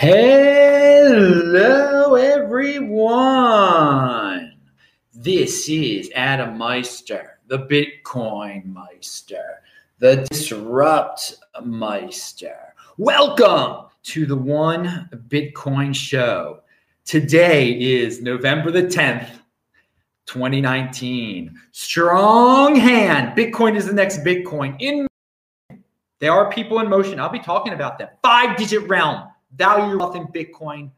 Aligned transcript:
Hello, 0.00 2.14
everyone. 2.14 3.02
This 5.12 5.68
is 5.68 6.08
Adam 6.14 6.56
Meister, 6.56 7.40
the 7.48 7.66
Bitcoin 7.66 8.64
Meister, 8.66 9.60
the 9.98 10.24
Disrupt 10.30 11.34
Meister. 11.64 12.74
Welcome 12.96 13.86
to 14.04 14.24
the 14.24 14.36
One 14.36 15.10
Bitcoin 15.26 15.92
Show. 15.92 16.60
Today 17.04 17.72
is 17.72 18.22
November 18.22 18.70
the 18.70 18.84
10th, 18.84 19.30
2019. 20.26 21.58
Strong 21.72 22.76
hand. 22.76 23.36
Bitcoin 23.36 23.74
is 23.74 23.86
the 23.86 23.92
next 23.92 24.18
Bitcoin. 24.18 24.76
In 24.78 25.08
there 26.20 26.30
are 26.30 26.52
people 26.52 26.78
in 26.78 26.88
motion. 26.88 27.18
I'll 27.18 27.30
be 27.30 27.40
talking 27.40 27.72
about 27.72 27.98
them. 27.98 28.10
Five 28.22 28.56
digit 28.56 28.88
realm, 28.88 29.24
value 29.54 29.98
wealth 29.98 30.16
in 30.16 30.26
Bitcoin. 30.26 30.90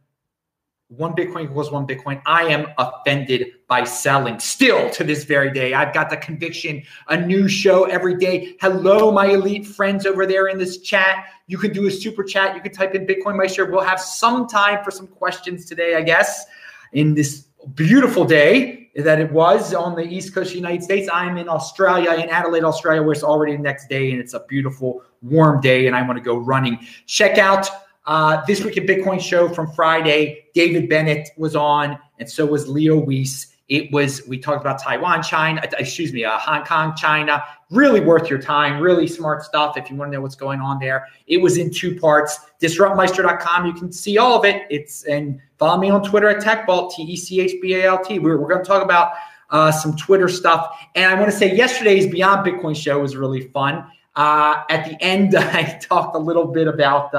One 0.89 1.15
Bitcoin 1.15 1.45
equals 1.45 1.71
one 1.71 1.87
Bitcoin. 1.87 2.21
I 2.27 2.45
am 2.45 2.67
offended 2.77 3.53
by 3.69 3.85
selling 3.85 4.41
still 4.41 4.91
to 4.91 5.05
this 5.05 5.23
very 5.23 5.53
day. 5.53 5.73
I've 5.73 5.95
got 5.95 6.11
the 6.11 6.17
conviction, 6.17 6.83
a 7.07 7.17
new 7.17 7.47
show 7.47 7.85
every 7.85 8.17
day. 8.17 8.57
Hello, 8.61 9.13
my 9.13 9.27
elite 9.27 9.67
friends 9.67 10.05
over 10.05 10.27
there 10.27 10.49
in 10.49 10.59
this 10.59 10.79
chat. 10.79 11.27
You 11.47 11.59
can 11.59 11.73
do 11.73 11.87
a 11.87 11.91
super 11.93 12.25
chat. 12.25 12.57
You 12.57 12.61
can 12.61 12.73
type 12.73 12.97
in 12.97 13.07
Bitcoin 13.07 13.37
Meister. 13.37 13.67
We'll 13.67 13.83
have 13.83 14.01
some 14.01 14.49
time 14.49 14.83
for 14.83 14.91
some 14.91 15.07
questions 15.07 15.65
today, 15.65 15.95
I 15.95 16.03
guess, 16.03 16.45
in 16.93 17.15
this 17.15 17.47
beautiful 17.75 18.25
day 18.25 18.91
that 18.97 19.21
it 19.21 19.31
was 19.31 19.73
on 19.73 19.95
the 19.95 20.03
East 20.03 20.35
Coast 20.35 20.49
of 20.49 20.53
the 20.55 20.59
United 20.59 20.83
States. 20.83 21.09
I'm 21.13 21.37
in 21.37 21.49
Australia, 21.49 22.13
in 22.15 22.29
Adelaide, 22.29 22.65
Australia, 22.65 23.03
where 23.03 23.13
it's 23.13 23.23
already 23.23 23.57
the 23.57 23.63
next 23.63 23.89
day 23.89 24.11
and 24.11 24.21
it's 24.21 24.35
a 24.35 24.41
beautiful, 24.49 25.03
warm 25.23 25.61
day, 25.61 25.87
and 25.87 25.95
I 25.95 26.03
want 26.03 26.17
to 26.17 26.23
go 26.23 26.37
running. 26.37 26.81
Check 27.07 27.39
out 27.39 27.69
uh, 28.11 28.45
this 28.45 28.65
week 28.65 28.77
at 28.77 28.87
Bitcoin 28.87 29.21
show 29.21 29.49
from 29.49 29.71
Friday. 29.71 30.47
David 30.53 30.89
Bennett 30.89 31.29
was 31.37 31.55
on, 31.55 31.97
and 32.19 32.29
so 32.29 32.45
was 32.45 32.67
Leo 32.67 32.99
Weiss. 32.99 33.47
It 33.69 33.93
was 33.93 34.27
we 34.27 34.37
talked 34.37 34.61
about 34.61 34.83
Taiwan, 34.83 35.23
China, 35.23 35.61
uh, 35.63 35.77
excuse 35.79 36.13
me, 36.13 36.25
uh, 36.25 36.37
Hong 36.37 36.65
Kong, 36.65 36.93
China. 36.97 37.41
Really 37.71 38.01
worth 38.01 38.29
your 38.29 38.41
time. 38.41 38.83
Really 38.83 39.07
smart 39.07 39.45
stuff 39.45 39.77
if 39.77 39.89
you 39.89 39.95
want 39.95 40.11
to 40.11 40.17
know 40.17 40.23
what's 40.23 40.35
going 40.35 40.61
on 40.61 40.81
there. 40.81 41.07
It 41.29 41.37
was 41.37 41.57
in 41.57 41.73
two 41.73 42.01
parts. 42.01 42.37
Disruptmeister.com. 42.61 43.65
You 43.65 43.75
can 43.75 43.93
see 43.93 44.19
all 44.19 44.37
of 44.37 44.45
it. 44.45 44.65
It's 44.71 45.05
and 45.05 45.39
follow 45.57 45.81
me 45.81 45.89
on 45.89 46.03
Twitter 46.03 46.29
at 46.29 46.43
TechBalt 46.43 46.93
T 46.97 47.05
E 47.05 47.17
C 47.17 47.41
H 47.41 47.63
B 47.63 47.75
A 47.75 47.85
L 47.85 48.05
T. 48.05 48.19
We're, 48.19 48.41
we're 48.41 48.49
going 48.49 48.65
to 48.65 48.69
talk 48.69 48.83
about 48.83 49.13
uh, 49.51 49.71
some 49.71 49.95
Twitter 49.95 50.29
stuff. 50.29 50.77
And 50.97 51.05
I 51.05 51.15
want 51.15 51.31
to 51.31 51.37
say 51.37 51.55
yesterday's 51.55 52.09
Beyond 52.09 52.45
Bitcoin 52.45 52.75
show 52.75 52.99
was 52.99 53.15
really 53.15 53.43
fun. 53.51 53.87
Uh, 54.17 54.65
at 54.69 54.85
the 54.85 55.01
end, 55.01 55.35
I 55.37 55.79
talked 55.81 56.17
a 56.17 56.19
little 56.19 56.47
bit 56.47 56.67
about 56.67 57.15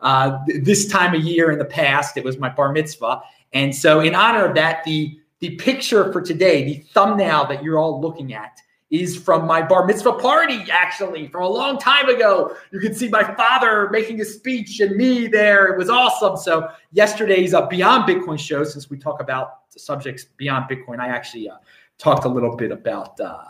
uh, 0.00 0.38
this 0.46 0.86
time 0.86 1.14
of 1.14 1.22
year 1.22 1.50
in 1.50 1.58
the 1.58 1.64
past. 1.64 2.16
It 2.16 2.24
was 2.24 2.38
my 2.38 2.48
bar 2.48 2.72
mitzvah. 2.72 3.22
And 3.52 3.74
so, 3.74 4.00
in 4.00 4.14
honor 4.14 4.44
of 4.44 4.54
that, 4.56 4.84
the 4.84 5.18
the 5.40 5.56
picture 5.56 6.12
for 6.12 6.20
today, 6.20 6.64
the 6.64 6.84
thumbnail 6.92 7.46
that 7.46 7.62
you're 7.62 7.78
all 7.78 8.00
looking 8.00 8.34
at, 8.34 8.60
is 8.90 9.16
from 9.16 9.46
my 9.46 9.62
bar 9.62 9.86
mitzvah 9.86 10.14
party, 10.14 10.64
actually, 10.70 11.28
from 11.28 11.44
a 11.44 11.48
long 11.48 11.78
time 11.78 12.08
ago. 12.08 12.54
You 12.72 12.80
can 12.80 12.94
see 12.94 13.08
my 13.08 13.22
father 13.34 13.88
making 13.90 14.20
a 14.20 14.24
speech 14.24 14.80
and 14.80 14.96
me 14.96 15.28
there. 15.28 15.66
It 15.72 15.78
was 15.78 15.88
awesome. 15.88 16.36
So, 16.36 16.68
yesterday's 16.92 17.54
uh, 17.54 17.66
Beyond 17.66 18.08
Bitcoin 18.08 18.38
show, 18.38 18.64
since 18.64 18.90
we 18.90 18.98
talk 18.98 19.20
about 19.20 19.60
subjects 19.70 20.26
beyond 20.36 20.68
Bitcoin, 20.68 20.98
I 20.98 21.08
actually 21.08 21.48
uh, 21.48 21.56
talked 21.98 22.24
a 22.24 22.28
little 22.28 22.56
bit 22.56 22.72
about. 22.72 23.18
Uh, 23.20 23.44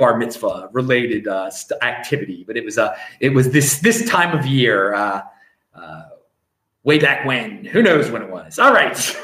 bar 0.00 0.16
mitzvah 0.16 0.70
related 0.72 1.28
uh, 1.28 1.50
activity, 1.82 2.42
but 2.46 2.56
it 2.56 2.64
was 2.64 2.78
uh, 2.78 2.96
it 3.20 3.28
was 3.28 3.50
this 3.50 3.78
this 3.80 4.08
time 4.08 4.36
of 4.36 4.46
year, 4.46 4.94
uh, 4.94 5.20
uh, 5.74 6.02
way 6.84 6.98
back 6.98 7.24
when. 7.26 7.64
Who 7.64 7.82
knows 7.82 8.10
when 8.10 8.22
it 8.22 8.30
was? 8.30 8.58
All 8.58 8.72
right. 8.72 9.16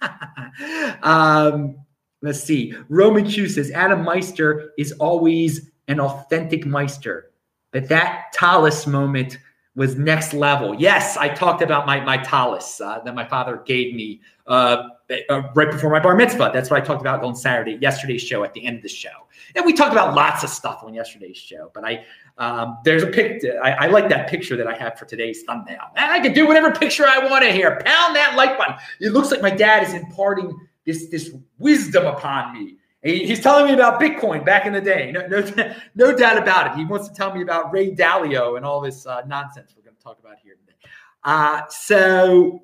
um, 1.02 1.76
let's 2.20 2.42
see. 2.42 2.74
Roman 2.88 3.24
Q 3.26 3.48
says 3.48 3.70
Adam 3.70 4.04
Meister 4.04 4.72
is 4.78 4.92
always 4.92 5.70
an 5.88 6.00
authentic 6.00 6.64
Meister, 6.64 7.30
but 7.70 7.88
that 7.88 8.32
Tallis 8.32 8.86
moment 8.86 9.38
was 9.74 9.96
next 9.96 10.34
level. 10.34 10.74
Yes, 10.74 11.16
I 11.16 11.28
talked 11.28 11.62
about 11.62 11.86
my 11.86 12.00
my 12.00 12.18
Tallis 12.18 12.80
uh, 12.80 13.00
that 13.04 13.14
my 13.14 13.26
father 13.26 13.62
gave 13.64 13.94
me 13.94 14.20
uh, 14.46 14.88
uh, 15.28 15.42
right 15.54 15.70
before 15.70 15.90
my 15.90 16.00
bar 16.00 16.14
mitzvah. 16.14 16.50
That's 16.52 16.70
what 16.70 16.82
I 16.82 16.84
talked 16.84 17.00
about 17.00 17.22
on 17.22 17.34
Saturday, 17.34 17.78
yesterday's 17.80 18.22
show, 18.22 18.44
at 18.44 18.52
the 18.54 18.64
end 18.64 18.76
of 18.76 18.82
the 18.82 18.88
show. 18.88 19.10
And 19.54 19.64
we 19.64 19.72
talked 19.72 19.92
about 19.92 20.14
lots 20.14 20.42
of 20.42 20.50
stuff 20.50 20.82
on 20.82 20.94
yesterday's 20.94 21.36
show. 21.36 21.70
But 21.74 21.84
I, 21.84 22.04
um, 22.38 22.78
there's 22.84 23.02
a 23.02 23.06
pic. 23.06 23.42
I, 23.62 23.72
I, 23.72 23.86
like 23.86 24.08
that 24.08 24.28
picture 24.28 24.56
that 24.56 24.66
I 24.66 24.76
have 24.76 24.98
for 24.98 25.04
today's 25.04 25.42
thumbnail. 25.42 25.80
I 25.96 26.20
can 26.20 26.32
do 26.32 26.46
whatever 26.46 26.70
picture 26.72 27.06
I 27.06 27.28
want 27.28 27.44
to 27.44 27.52
here. 27.52 27.80
Pound 27.84 28.16
that 28.16 28.34
like 28.36 28.56
button. 28.56 28.76
It 29.00 29.10
looks 29.10 29.30
like 29.30 29.42
my 29.42 29.50
dad 29.50 29.82
is 29.86 29.94
imparting 29.94 30.58
this 30.84 31.08
this 31.10 31.30
wisdom 31.58 32.06
upon 32.06 32.54
me. 32.54 32.76
he's 33.02 33.40
telling 33.40 33.66
me 33.66 33.74
about 33.74 34.00
Bitcoin 34.00 34.44
back 34.44 34.66
in 34.66 34.72
the 34.72 34.80
day. 34.80 35.12
No, 35.12 35.26
no, 35.26 35.74
no 35.94 36.16
doubt 36.16 36.38
about 36.38 36.72
it. 36.72 36.78
He 36.78 36.84
wants 36.84 37.08
to 37.08 37.14
tell 37.14 37.34
me 37.34 37.42
about 37.42 37.72
Ray 37.72 37.94
Dalio 37.94 38.56
and 38.56 38.64
all 38.64 38.80
this 38.80 39.06
uh, 39.06 39.22
nonsense 39.26 39.74
we're 39.76 39.82
going 39.82 39.96
to 39.96 40.02
talk 40.02 40.18
about 40.18 40.36
here 40.42 40.54
today. 40.54 40.76
Uh, 41.24 41.62
so 41.68 42.62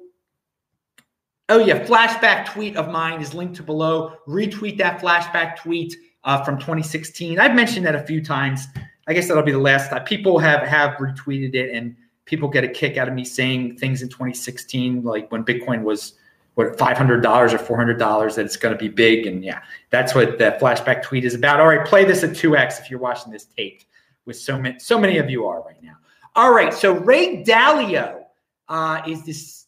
Oh, 1.51 1.59
yeah. 1.59 1.83
Flashback 1.85 2.47
tweet 2.53 2.77
of 2.77 2.91
mine 2.91 3.23
is 3.23 3.33
linked 3.33 3.57
to 3.57 3.63
below. 3.63 4.17
Retweet 4.27 4.77
that 4.79 5.01
flashback 5.01 5.57
tweet 5.57 5.97
uh, 6.25 6.45
from 6.45 6.59
2016. 6.59 7.39
I've 7.39 7.55
mentioned 7.55 7.87
that 7.87 7.95
a 7.95 8.03
few 8.03 8.23
times. 8.23 8.67
I 9.09 9.15
guess 9.15 9.27
that'll 9.29 9.43
be 9.43 9.53
the 9.53 9.59
last 9.59 9.91
time. 9.91 10.05
People 10.05 10.39
have, 10.39 10.63
have 10.69 10.93
retweeted 10.99 11.55
it, 11.55 11.75
and 11.75 11.97
people 12.27 12.49
get 12.49 12.63
a 12.63 12.69
kick 12.69 12.99
out 12.99 13.09
of 13.09 13.15
me 13.15 13.25
saying 13.25 13.79
things 13.79 14.03
in 14.03 14.09
2016, 14.09 15.03
like 15.03 15.33
when 15.33 15.45
Bitcoin 15.45 15.83
was 15.83 16.13
what 16.55 16.77
$500 16.77 17.25
or 17.25 17.77
$400, 17.77 18.35
that 18.35 18.45
it's 18.45 18.57
going 18.57 18.75
to 18.75 18.79
be 18.79 18.89
big. 18.89 19.27
And 19.27 19.43
yeah, 19.43 19.63
that's 19.91 20.15
what 20.15 20.39
the 20.39 20.59
flashback 20.61 21.03
tweet 21.03 21.25
is 21.25 21.35
about. 21.35 21.59
All 21.59 21.69
right, 21.69 21.87
play 21.87 22.05
this 22.05 22.23
at 22.23 22.31
2x 22.31 22.81
if 22.81 22.91
you're 22.91 23.01
watching 23.01 23.33
this 23.33 23.45
taped, 23.45 23.87
with 24.27 24.37
so 24.37 24.59
many, 24.59 24.79
so 24.79 24.99
many 24.99 25.19
of 25.19 25.31
you 25.31 25.47
are 25.47 25.63
right 25.63 25.83
now. 25.83 25.95
All 26.37 26.53
right, 26.53 26.75
so 26.75 26.93
Ray 26.93 27.43
Dalio 27.45 28.25
uh, 28.69 29.01
is 29.07 29.25
this 29.25 29.67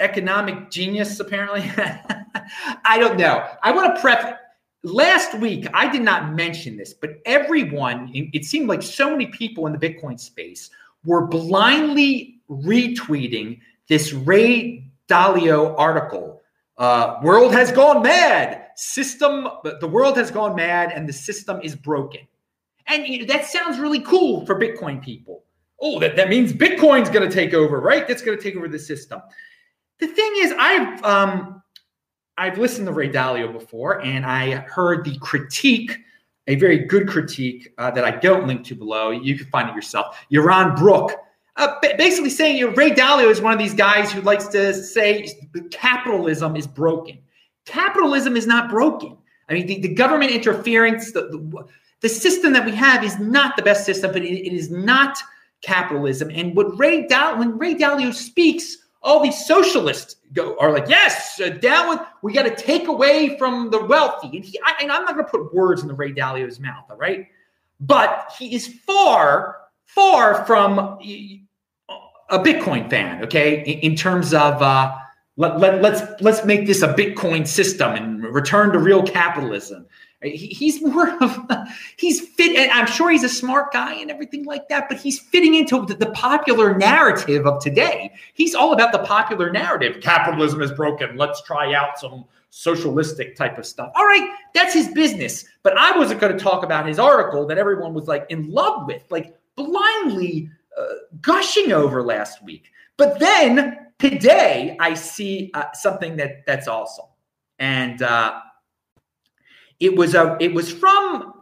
economic 0.00 0.70
genius, 0.70 1.20
apparently. 1.20 1.62
I 2.84 2.98
don't 2.98 3.16
know. 3.16 3.46
I 3.62 3.72
want 3.72 3.94
to 3.94 4.00
prep. 4.00 4.40
Last 4.84 5.34
week, 5.38 5.66
I 5.72 5.90
did 5.90 6.02
not 6.02 6.34
mention 6.34 6.76
this, 6.76 6.92
but 6.92 7.12
everyone, 7.24 8.10
it 8.12 8.44
seemed 8.44 8.68
like 8.68 8.82
so 8.82 9.10
many 9.10 9.26
people 9.26 9.66
in 9.66 9.72
the 9.72 9.78
Bitcoin 9.78 10.20
space 10.20 10.68
were 11.06 11.26
blindly 11.26 12.42
retweeting 12.50 13.60
this 13.88 14.12
Ray 14.12 14.90
Dalio 15.08 15.74
article. 15.78 16.42
Uh, 16.76 17.18
world 17.22 17.52
has 17.52 17.72
gone 17.72 18.02
mad. 18.02 18.66
System, 18.76 19.48
the 19.80 19.88
world 19.88 20.18
has 20.18 20.30
gone 20.30 20.54
mad, 20.54 20.92
and 20.92 21.08
the 21.08 21.12
system 21.14 21.60
is 21.62 21.74
broken. 21.74 22.20
And 22.86 23.06
you 23.06 23.20
know, 23.20 23.26
that 23.32 23.46
sounds 23.46 23.78
really 23.78 24.00
cool 24.00 24.44
for 24.44 24.60
Bitcoin 24.60 25.02
people. 25.02 25.44
Oh, 25.80 25.98
that, 26.00 26.14
that 26.16 26.28
means 26.28 26.52
Bitcoin's 26.52 27.08
going 27.08 27.26
to 27.26 27.34
take 27.34 27.54
over, 27.54 27.80
right? 27.80 28.06
That's 28.06 28.20
going 28.20 28.36
to 28.36 28.42
take 28.42 28.56
over 28.56 28.68
the 28.68 28.78
system. 28.78 29.22
The 29.98 30.08
thing 30.08 30.32
is, 30.38 30.52
I've 30.58 31.02
um, 31.04 31.53
I've 32.36 32.58
listened 32.58 32.86
to 32.86 32.92
Ray 32.92 33.10
Dalio 33.10 33.52
before, 33.52 34.02
and 34.02 34.26
I 34.26 34.56
heard 34.56 35.04
the 35.04 35.16
critique, 35.18 35.96
a 36.48 36.56
very 36.56 36.78
good 36.78 37.08
critique 37.08 37.72
uh, 37.78 37.90
that 37.92 38.04
I 38.04 38.10
don't 38.10 38.46
link 38.46 38.64
to 38.66 38.74
below. 38.74 39.10
You 39.10 39.36
can 39.38 39.46
find 39.46 39.68
it 39.68 39.74
yourself. 39.74 40.18
Yaron 40.32 40.76
Brook, 40.76 41.12
uh, 41.56 41.74
basically 41.96 42.30
saying 42.30 42.56
you 42.56 42.68
know, 42.68 42.74
Ray 42.74 42.90
Dalio 42.90 43.30
is 43.30 43.40
one 43.40 43.52
of 43.52 43.58
these 43.58 43.74
guys 43.74 44.10
who 44.10 44.20
likes 44.22 44.48
to 44.48 44.74
say 44.74 45.28
capitalism 45.70 46.56
is 46.56 46.66
broken. 46.66 47.18
Capitalism 47.66 48.36
is 48.36 48.46
not 48.46 48.68
broken. 48.68 49.16
I 49.48 49.54
mean, 49.54 49.66
the, 49.66 49.80
the 49.80 49.94
government 49.94 50.32
interference, 50.32 51.12
the, 51.12 51.22
the, 51.28 51.66
the, 52.00 52.08
system 52.08 52.52
that 52.54 52.64
we 52.64 52.72
have 52.72 53.04
is 53.04 53.18
not 53.18 53.56
the 53.56 53.62
best 53.62 53.84
system, 53.84 54.12
but 54.12 54.22
it, 54.22 54.46
it 54.46 54.52
is 54.52 54.70
not 54.70 55.16
capitalism. 55.62 56.30
And 56.30 56.56
what 56.56 56.78
Ray 56.78 57.06
Dalio, 57.06 57.38
when 57.38 57.58
Ray 57.58 57.74
Dalio 57.74 58.12
speaks 58.12 58.78
all 59.04 59.22
these 59.22 59.46
socialists 59.46 60.16
go 60.32 60.56
are 60.58 60.72
like, 60.72 60.88
yes, 60.88 61.38
uh, 61.40 61.50
down 61.50 61.90
with. 61.90 62.00
We 62.22 62.32
got 62.32 62.44
to 62.44 62.56
take 62.56 62.88
away 62.88 63.36
from 63.38 63.70
the 63.70 63.84
wealthy. 63.84 64.36
And 64.36 64.44
he, 64.44 64.58
I, 64.64 64.74
and 64.82 64.90
I'm 64.90 65.04
not 65.04 65.14
going 65.14 65.26
to 65.26 65.30
put 65.30 65.54
words 65.54 65.82
in 65.82 65.88
the 65.88 65.94
Ray 65.94 66.12
Dalio's 66.12 66.58
mouth, 66.58 66.86
all 66.90 66.96
right? 66.96 67.28
But 67.80 68.32
he 68.38 68.54
is 68.54 68.66
far, 68.66 69.58
far 69.84 70.44
from 70.46 70.78
a 72.30 72.38
Bitcoin 72.38 72.88
fan. 72.88 73.22
Okay, 73.24 73.60
in, 73.60 73.92
in 73.92 73.96
terms 73.96 74.32
of 74.32 74.60
uh, 74.62 74.96
let, 75.36 75.60
let, 75.60 75.82
let's 75.82 76.20
let's 76.22 76.44
make 76.44 76.66
this 76.66 76.82
a 76.82 76.94
Bitcoin 76.94 77.46
system 77.46 77.92
and 77.92 78.24
return 78.24 78.72
to 78.72 78.78
real 78.78 79.02
capitalism 79.02 79.86
he's 80.30 80.82
more 80.82 81.10
of 81.22 81.38
he's 81.96 82.20
fit 82.28 82.70
i'm 82.72 82.86
sure 82.86 83.10
he's 83.10 83.24
a 83.24 83.28
smart 83.28 83.72
guy 83.72 83.94
and 83.94 84.10
everything 84.10 84.44
like 84.44 84.68
that 84.68 84.88
but 84.88 84.98
he's 84.98 85.18
fitting 85.18 85.54
into 85.54 85.84
the, 85.86 85.94
the, 85.94 86.10
popular 86.14 86.76
narrative 86.76 87.46
of 87.46 87.62
today. 87.62 88.12
He's 88.34 88.54
all 88.54 88.72
about 88.72 88.92
the 88.92 89.00
popular 89.00 89.50
narrative. 89.50 90.00
Capitalism 90.00 90.62
is 90.62 90.70
broken. 90.72 91.16
Let's 91.16 91.42
try 91.42 91.74
out 91.74 91.98
some 91.98 92.24
socialistic 92.50 93.36
type 93.36 93.58
of 93.58 93.66
stuff. 93.66 93.90
All 93.94 94.06
right 94.06 94.30
that's 94.54 94.72
his 94.72 94.88
business. 94.88 95.44
But 95.62 95.76
i 95.76 95.96
wasn't 95.96 96.20
going 96.20 96.36
to 96.36 96.42
talk 96.42 96.64
about 96.64 96.86
his 96.86 96.98
article 96.98 97.46
that 97.46 97.58
everyone 97.58 97.94
was 97.94 98.06
like 98.06 98.26
in 98.30 98.50
love 98.50 98.86
with 98.86 99.02
like 99.10 99.34
blindly 99.56 100.50
uh, 100.78 100.84
gushing 101.20 101.72
over 101.72 102.02
last 102.02 102.42
week. 102.42 102.70
But 102.96 103.18
then 103.18 103.88
today 103.98 104.76
I 104.80 104.94
see 104.94 105.50
uh, 105.54 105.72
something 105.72 106.16
that 106.16 106.46
that's 106.46 106.68
awesome, 106.68 107.06
and 107.58 108.02
uh, 108.02 108.40
it 109.80 109.96
was 109.96 110.14
a 110.14 110.36
it 110.40 110.52
was 110.52 110.72
from 110.72 111.32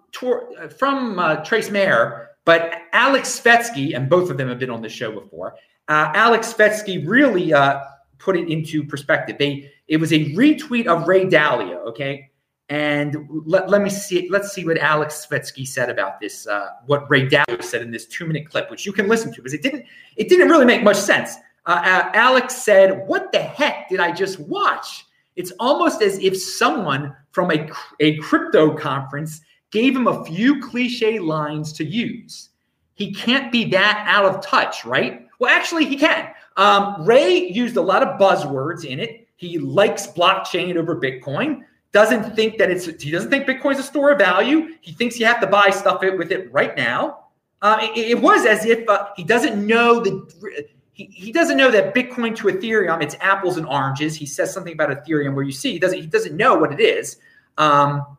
from 0.77 1.19
uh, 1.19 1.37
Trace 1.37 1.71
Mayer, 1.71 2.31
but 2.45 2.75
Alex 2.93 3.41
Svetski, 3.41 3.97
and 3.97 4.09
both 4.09 4.31
of 4.31 4.37
them 4.37 4.49
have 4.49 4.59
been 4.59 4.71
on 4.71 4.83
the 4.83 4.89
show 4.89 5.13
before. 5.13 5.55
Uh, 5.89 6.11
Alex 6.15 6.53
Svetski 6.53 7.07
really 7.07 7.53
uh, 7.53 7.81
put 8.19 8.37
it 8.37 8.49
into 8.49 8.85
perspective. 8.85 9.37
They 9.39 9.71
it 9.89 9.99
was 9.99 10.13
a 10.13 10.33
retweet 10.35 10.87
of 10.87 11.09
Ray 11.09 11.27
Dalio, 11.27 11.87
okay, 11.89 12.31
and 12.69 13.29
let, 13.45 13.69
let 13.69 13.83
me 13.83 13.91
see 13.91 14.29
let's 14.31 14.53
see 14.53 14.65
what 14.65 14.79
Alex 14.79 15.27
Svetski 15.29 15.67
said 15.67 15.91
about 15.91 16.21
this. 16.21 16.47
Uh, 16.47 16.69
what 16.87 17.11
Ray 17.11 17.29
Dalio 17.29 17.63
said 17.63 17.83
in 17.83 17.91
this 17.91 18.07
two 18.07 18.27
minute 18.27 18.49
clip, 18.49 18.71
which 18.71 18.87
you 18.87 18.93
can 18.93 19.09
listen 19.09 19.33
to 19.33 19.37
because 19.37 19.55
it 19.55 19.63
didn't 19.63 19.85
it 20.17 20.29
didn't 20.29 20.49
really 20.49 20.67
make 20.67 20.83
much 20.83 20.97
sense. 20.97 21.37
Uh, 21.67 21.81
uh, 21.85 22.11
Alex 22.15 22.57
said, 22.57 23.07
"What 23.07 23.33
the 23.33 23.41
heck 23.41 23.89
did 23.89 24.01
I 24.01 24.13
just 24.13 24.41
watch?" 24.41 25.07
It's 25.37 25.53
almost 25.59 26.03
as 26.03 26.19
if 26.19 26.37
someone 26.37 27.17
from 27.31 27.51
a, 27.51 27.69
a 28.01 28.17
crypto 28.19 28.77
conference 28.77 29.41
gave 29.71 29.97
him 29.97 30.07
a 30.07 30.25
few 30.25 30.61
cliche 30.61 31.19
lines 31.19 31.73
to 31.75 31.85
use. 31.85 32.51
He 32.95 33.13
can't 33.13 33.51
be 33.51 33.65
that 33.71 34.05
out 34.07 34.25
of 34.25 34.45
touch, 34.45 34.85
right? 34.85 35.27
Well, 35.39 35.51
actually, 35.51 35.87
he 35.87 35.97
can. 35.97 36.29
Um, 36.57 37.05
Ray 37.05 37.51
used 37.51 37.77
a 37.77 37.81
lot 37.81 38.03
of 38.03 38.21
buzzwords 38.21 38.85
in 38.85 39.01
it. 39.01 39.27
He 39.37 39.59
likes 39.59 40.07
blockchain 40.07 40.77
over 40.77 41.01
Bitcoin. 41.01 41.63
Doesn't 41.91 42.37
think 42.37 42.59
that 42.59 42.71
it's 42.71 42.87
he 43.03 43.11
doesn't 43.11 43.31
think 43.31 43.47
Bitcoin's 43.47 43.79
a 43.79 43.83
store 43.83 44.13
of 44.13 44.19
value. 44.19 44.77
He 44.81 44.93
thinks 44.93 45.19
you 45.19 45.27
have 45.27 45.41
to 45.41 45.47
buy 45.47 45.71
stuff 45.71 46.01
with 46.01 46.31
it 46.31 46.53
right 46.53 46.77
now. 46.77 47.25
Uh, 47.61 47.79
it, 47.95 48.11
it, 48.11 48.21
was 48.21 48.45
as 48.45 48.65
if 48.65 48.89
uh, 48.89 49.09
he 49.17 49.23
doesn't 49.23 49.65
know 49.67 50.01
the 50.01 50.67
he, 51.11 51.33
doesn't 51.33 51.57
know 51.57 51.71
that 51.71 51.95
Bitcoin 51.95 52.37
to 52.37 52.49
Ethereum 52.49 53.03
it's 53.03 53.17
apples 53.21 53.57
and 53.57 53.67
oranges. 53.67 54.15
He 54.15 54.27
says 54.27 54.53
something 54.53 54.73
about 54.73 54.91
Ethereum 54.91 55.35
where 55.35 55.45
you 55.45 55.53
see 55.53 55.73
he 55.73 55.79
doesn't 55.79 55.99
he 55.99 56.07
doesn't 56.07 56.37
know 56.37 56.55
what 56.57 56.73
it 56.73 56.81
is. 56.81 57.17
Um, 57.59 58.17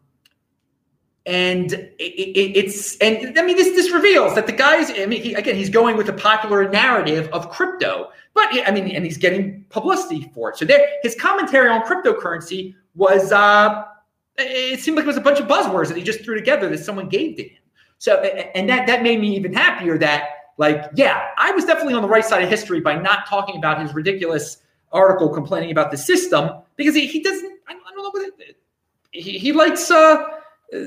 and 1.26 1.72
it, 1.74 1.94
it, 2.00 2.58
it's 2.58 2.98
and 2.98 3.38
I 3.40 3.44
mean 3.44 3.56
this 3.56 3.76
this 3.76 3.92
reveals 3.92 4.36
that 4.36 4.46
the 4.46 4.54
guys 4.54 4.92
I 4.92 5.06
mean 5.06 5.22
he, 5.22 5.34
again 5.34 5.56
he's 5.56 5.70
going 5.70 5.96
with 5.96 6.08
the 6.08 6.14
popular 6.14 6.70
narrative 6.70 7.30
of 7.32 7.50
crypto, 7.50 8.10
but 8.34 8.50
I 8.68 8.72
mean 8.72 8.88
and 8.90 9.06
he's 9.06 9.18
getting 9.18 9.66
publicity 9.70 10.30
for 10.34 10.50
it. 10.50 10.58
So 10.58 10.66
there 10.66 10.86
his 11.02 11.16
commentary 11.16 11.70
on 11.70 11.82
cryptocurrency 11.84 12.76
was 12.96 13.32
uh 13.32 13.86
it 14.38 14.80
seemed 14.80 14.98
like 14.98 15.06
it 15.06 15.08
was 15.08 15.18
a 15.18 15.22
bunch 15.22 15.40
of 15.40 15.48
buzzwords 15.48 15.88
that 15.88 15.98
he 15.98 16.04
just 16.04 16.24
threw 16.26 16.36
together 16.36 16.68
that 16.70 16.80
someone 16.80 17.08
gave 17.08 17.38
to 17.38 17.44
him. 17.44 17.58
So 18.00 18.22
and 18.22 18.68
that 18.70 18.88
that 18.88 19.02
made 19.02 19.22
me 19.22 19.36
even 19.36 19.54
happier 19.54 19.98
that 20.00 20.43
like 20.58 20.86
yeah 20.96 21.30
I 21.38 21.52
was 21.52 21.66
definitely 21.66 21.94
on 21.94 22.02
the 22.02 22.08
right 22.08 22.26
side 22.26 22.44
of 22.44 22.50
history 22.50 22.82
by 22.82 22.96
not 22.96 23.28
talking 23.28 23.58
about 23.58 23.82
his 23.82 23.94
ridiculous 23.94 24.58
article 24.92 25.30
complaining 25.30 25.72
about 25.72 25.92
the 25.92 25.98
system 25.98 26.50
because 26.76 26.96
he, 26.96 27.08
he 27.08 27.22
doesn't 27.22 27.60
I 27.68 27.74
don't 27.74 27.98
know 27.98 28.10
what 28.12 28.34
it, 28.40 28.58
he, 29.12 29.38
he 29.38 29.52
likes 29.52 29.90
uh 29.92 30.40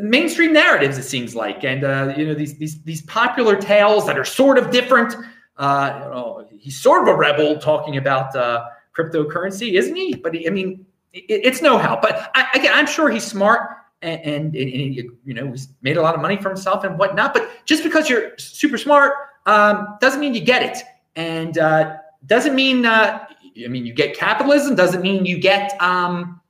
mainstream 0.02 0.52
narratives, 0.52 0.98
it 0.98 1.04
seems 1.04 1.34
like, 1.34 1.64
and 1.64 1.84
uh, 1.84 2.14
you 2.16 2.26
know 2.26 2.34
these 2.34 2.56
these 2.58 2.80
these 2.82 3.02
popular 3.02 3.56
tales 3.56 4.06
that 4.06 4.18
are 4.18 4.24
sort 4.24 4.58
of 4.58 4.70
different. 4.70 5.14
Uh, 5.56 6.00
you 6.02 6.10
know, 6.10 6.46
he's 6.58 6.78
sort 6.78 7.02
of 7.02 7.08
a 7.08 7.16
rebel 7.16 7.58
talking 7.58 7.96
about 7.96 8.34
uh, 8.36 8.66
cryptocurrency, 8.96 9.72
isn't 9.72 9.96
he? 9.96 10.14
But 10.14 10.34
he, 10.34 10.46
I 10.46 10.50
mean, 10.50 10.84
it, 11.14 11.24
it's 11.28 11.62
no 11.62 11.78
help. 11.78 12.02
But 12.02 12.30
I, 12.34 12.46
again, 12.54 12.72
I'm 12.74 12.86
sure 12.86 13.08
he's 13.08 13.24
smart 13.24 13.70
and, 14.02 14.20
and, 14.20 14.54
and, 14.54 14.94
you 15.24 15.34
know 15.34 15.50
he's 15.50 15.68
made 15.80 15.96
a 15.96 16.02
lot 16.02 16.14
of 16.14 16.20
money 16.20 16.36
for 16.36 16.48
himself 16.48 16.84
and 16.84 16.98
whatnot. 16.98 17.32
But 17.32 17.48
just 17.64 17.82
because 17.82 18.10
you're 18.10 18.36
super 18.38 18.78
smart 18.78 19.14
um, 19.46 19.96
doesn't 20.00 20.20
mean 20.20 20.34
you 20.34 20.40
get 20.40 20.62
it, 20.62 20.84
and 21.14 21.56
uh, 21.58 21.96
doesn't 22.26 22.54
mean 22.54 22.84
uh, 22.84 23.24
I 23.64 23.68
mean 23.68 23.86
you 23.86 23.94
get 23.94 24.16
capitalism. 24.16 24.74
Doesn't 24.74 25.02
mean 25.02 25.24
you 25.24 25.38
get 25.38 25.80
um, 25.80 26.40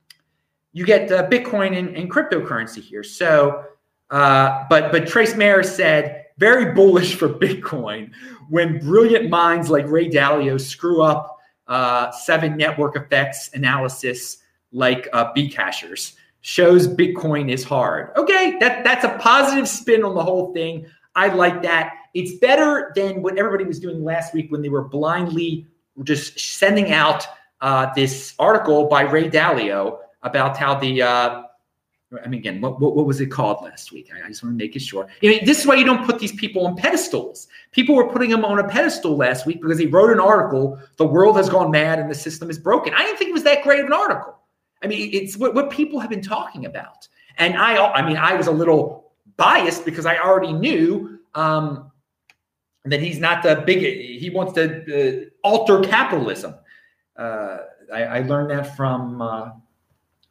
you 0.73 0.85
get 0.85 1.11
uh, 1.11 1.27
Bitcoin 1.27 1.77
and, 1.77 1.95
and, 1.95 2.11
cryptocurrency 2.11 2.81
here. 2.81 3.03
So, 3.03 3.63
uh, 4.09 4.65
but 4.69 4.91
but 4.91 5.07
Trace 5.07 5.35
Mayer 5.35 5.63
said 5.63 6.25
very 6.37 6.73
bullish 6.73 7.15
for 7.15 7.29
Bitcoin 7.29 8.11
when 8.49 8.79
brilliant 8.79 9.29
minds 9.29 9.69
like 9.69 9.87
Ray 9.87 10.09
Dalio 10.09 10.59
screw 10.59 11.01
up 11.01 11.37
uh, 11.67 12.11
seven 12.11 12.57
network 12.57 12.95
effects 12.95 13.49
analysis 13.53 14.37
like 14.71 15.07
uh, 15.13 15.33
Bcashers 15.33 16.13
shows 16.41 16.87
Bitcoin 16.87 17.51
is 17.51 17.63
hard. 17.63 18.11
Okay, 18.15 18.57
that 18.59 18.83
that's 18.83 19.03
a 19.03 19.17
positive 19.19 19.67
spin 19.67 20.03
on 20.03 20.15
the 20.15 20.23
whole 20.23 20.53
thing. 20.53 20.85
I 21.17 21.27
like 21.29 21.61
that. 21.63 21.95
It's 22.13 22.39
better 22.39 22.93
than 22.95 23.21
what 23.21 23.37
everybody 23.37 23.65
was 23.65 23.79
doing 23.79 24.03
last 24.03 24.33
week 24.33 24.51
when 24.51 24.61
they 24.61 24.69
were 24.69 24.83
blindly 24.83 25.67
just 26.03 26.39
sending 26.39 26.91
out 26.91 27.25
uh, 27.61 27.91
this 27.95 28.35
article 28.37 28.87
by 28.87 29.01
Ray 29.01 29.29
Dalio 29.29 29.99
about 30.21 30.57
how 30.57 30.75
the 30.75 31.01
uh, 31.01 31.41
I 32.23 32.27
mean, 32.29 32.39
again, 32.39 32.61
what, 32.61 32.79
what, 32.79 32.95
what, 32.95 33.05
was 33.05 33.19
it 33.19 33.25
called 33.25 33.63
last 33.63 33.91
week? 33.91 34.09
I, 34.13 34.25
I 34.25 34.29
just 34.29 34.41
want 34.41 34.57
to 34.57 34.63
make 34.63 34.75
it 34.77 34.81
sure. 34.81 35.07
I 35.21 35.27
mean, 35.27 35.43
this 35.43 35.59
is 35.59 35.67
why 35.67 35.75
you 35.75 35.83
don't 35.83 36.05
put 36.05 36.19
these 36.19 36.31
people 36.31 36.65
on 36.65 36.77
pedestals. 36.77 37.47
People 37.71 37.95
were 37.95 38.07
putting 38.07 38.31
him 38.31 38.45
on 38.45 38.59
a 38.59 38.67
pedestal 38.67 39.17
last 39.17 39.45
week 39.45 39.61
because 39.61 39.77
he 39.77 39.87
wrote 39.87 40.11
an 40.11 40.19
article, 40.19 40.79
The 40.95 41.05
World 41.05 41.35
Has 41.35 41.49
Gone 41.49 41.69
Mad 41.69 41.99
and 41.99 42.09
the 42.09 42.15
System 42.15 42.49
is 42.49 42.57
Broken. 42.57 42.93
I 42.93 43.03
didn't 43.03 43.17
think 43.17 43.29
it 43.29 43.33
was 43.33 43.43
that 43.43 43.61
great 43.61 43.81
of 43.81 43.87
an 43.87 43.93
article. 43.93 44.37
I 44.81 44.87
mean, 44.87 45.09
it's 45.11 45.35
what, 45.35 45.53
what 45.53 45.69
people 45.69 45.99
have 45.99 46.09
been 46.09 46.21
talking 46.21 46.65
about. 46.65 47.07
And 47.37 47.57
I, 47.57 47.75
I 47.75 48.07
mean, 48.07 48.15
I 48.15 48.35
was 48.35 48.47
a 48.47 48.51
little 48.51 49.06
biased 49.35 49.85
because 49.85 50.05
I 50.05 50.17
already 50.17 50.53
knew 50.53 51.19
um, 51.35 51.91
that 52.85 53.01
he's 53.01 53.19
not 53.19 53.43
the 53.43 53.63
big, 53.65 53.79
he 53.79 54.29
wants 54.29 54.53
to 54.53 55.25
uh, 55.25 55.47
alter 55.47 55.81
capitalism. 55.81 56.55
Uh, 57.17 57.57
I, 57.93 58.03
I, 58.03 58.19
learned 58.21 58.51
that 58.51 58.75
from. 58.75 59.21
Uh, 59.21 59.49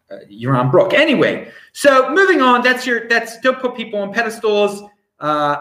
uh, 0.08 0.18
Yaron 0.30 0.70
Brook. 0.70 0.94
Anyway, 0.94 1.50
so 1.72 2.10
moving 2.10 2.40
on. 2.40 2.62
That's 2.62 2.86
your. 2.86 3.08
That's 3.08 3.40
don't 3.40 3.58
put 3.58 3.74
people 3.76 3.98
on 4.00 4.12
pedestals. 4.12 4.88
Uh, 5.18 5.56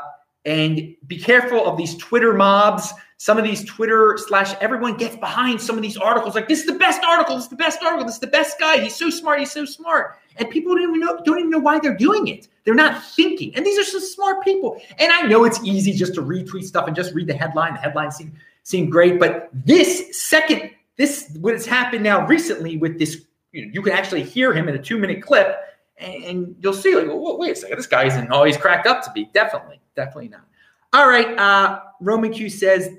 and 0.45 0.95
be 1.07 1.17
careful 1.17 1.65
of 1.65 1.77
these 1.77 1.97
Twitter 1.97 2.33
mobs. 2.33 2.93
Some 3.17 3.37
of 3.37 3.45
these 3.45 3.63
Twitter 3.63 4.17
slash 4.17 4.53
everyone 4.59 4.97
gets 4.97 5.15
behind 5.15 5.61
some 5.61 5.77
of 5.77 5.81
these 5.81 5.95
articles. 5.95 6.35
Like 6.35 6.49
this 6.49 6.59
is 6.59 6.65
the 6.65 6.73
best 6.73 7.01
article. 7.03 7.35
This 7.35 7.45
is 7.45 7.49
the 7.49 7.55
best 7.55 7.81
article. 7.81 8.05
This 8.05 8.15
is 8.15 8.21
the 8.21 8.27
best 8.27 8.59
guy. 8.59 8.79
He's 8.79 8.95
so 8.95 9.09
smart. 9.09 9.39
He's 9.39 9.51
so 9.51 9.63
smart. 9.63 10.19
And 10.37 10.49
people 10.49 10.75
don't 10.75 10.83
even 10.83 10.99
know 10.99 11.19
don't 11.23 11.39
even 11.39 11.49
know 11.49 11.59
why 11.59 11.79
they're 11.79 11.95
doing 11.95 12.27
it. 12.27 12.49
They're 12.65 12.75
not 12.75 13.03
thinking. 13.03 13.55
And 13.55 13.65
these 13.65 13.79
are 13.79 13.83
some 13.83 14.01
smart 14.01 14.43
people. 14.43 14.81
And 14.99 15.11
I 15.13 15.21
know 15.27 15.45
it's 15.45 15.63
easy 15.63 15.93
just 15.93 16.13
to 16.15 16.21
retweet 16.21 16.63
stuff 16.65 16.87
and 16.87 16.95
just 16.95 17.13
read 17.13 17.27
the 17.27 17.33
headline. 17.33 17.75
The 17.75 17.79
headline 17.79 18.11
seem 18.11 18.33
seem 18.63 18.89
great, 18.89 19.19
but 19.19 19.49
this 19.53 20.21
second 20.21 20.71
this 20.97 21.31
what 21.39 21.53
has 21.53 21.65
happened 21.65 22.03
now 22.03 22.25
recently 22.27 22.77
with 22.77 22.99
this 22.99 23.21
you, 23.51 23.65
know, 23.65 23.71
you 23.73 23.81
can 23.81 23.93
actually 23.93 24.23
hear 24.23 24.53
him 24.53 24.67
in 24.67 24.75
a 24.75 24.81
two 24.81 24.97
minute 24.97 25.21
clip 25.21 25.57
and, 25.97 26.23
and 26.25 26.55
you'll 26.59 26.73
see 26.73 26.95
like, 26.95 27.07
well, 27.07 27.37
wait 27.37 27.51
a 27.51 27.55
second, 27.55 27.77
this 27.77 27.87
guy 27.87 28.05
isn't 28.05 28.29
he's 28.45 28.57
cracked 28.57 28.87
up 28.87 29.03
to 29.03 29.11
be. 29.13 29.29
Definitely, 29.33 29.79
definitely 29.95 30.29
not. 30.29 30.45
All 30.91 31.07
right. 31.07 31.37
Uh, 31.37 31.81
Roman 32.01 32.31
Q 32.31 32.49
says 32.49 32.89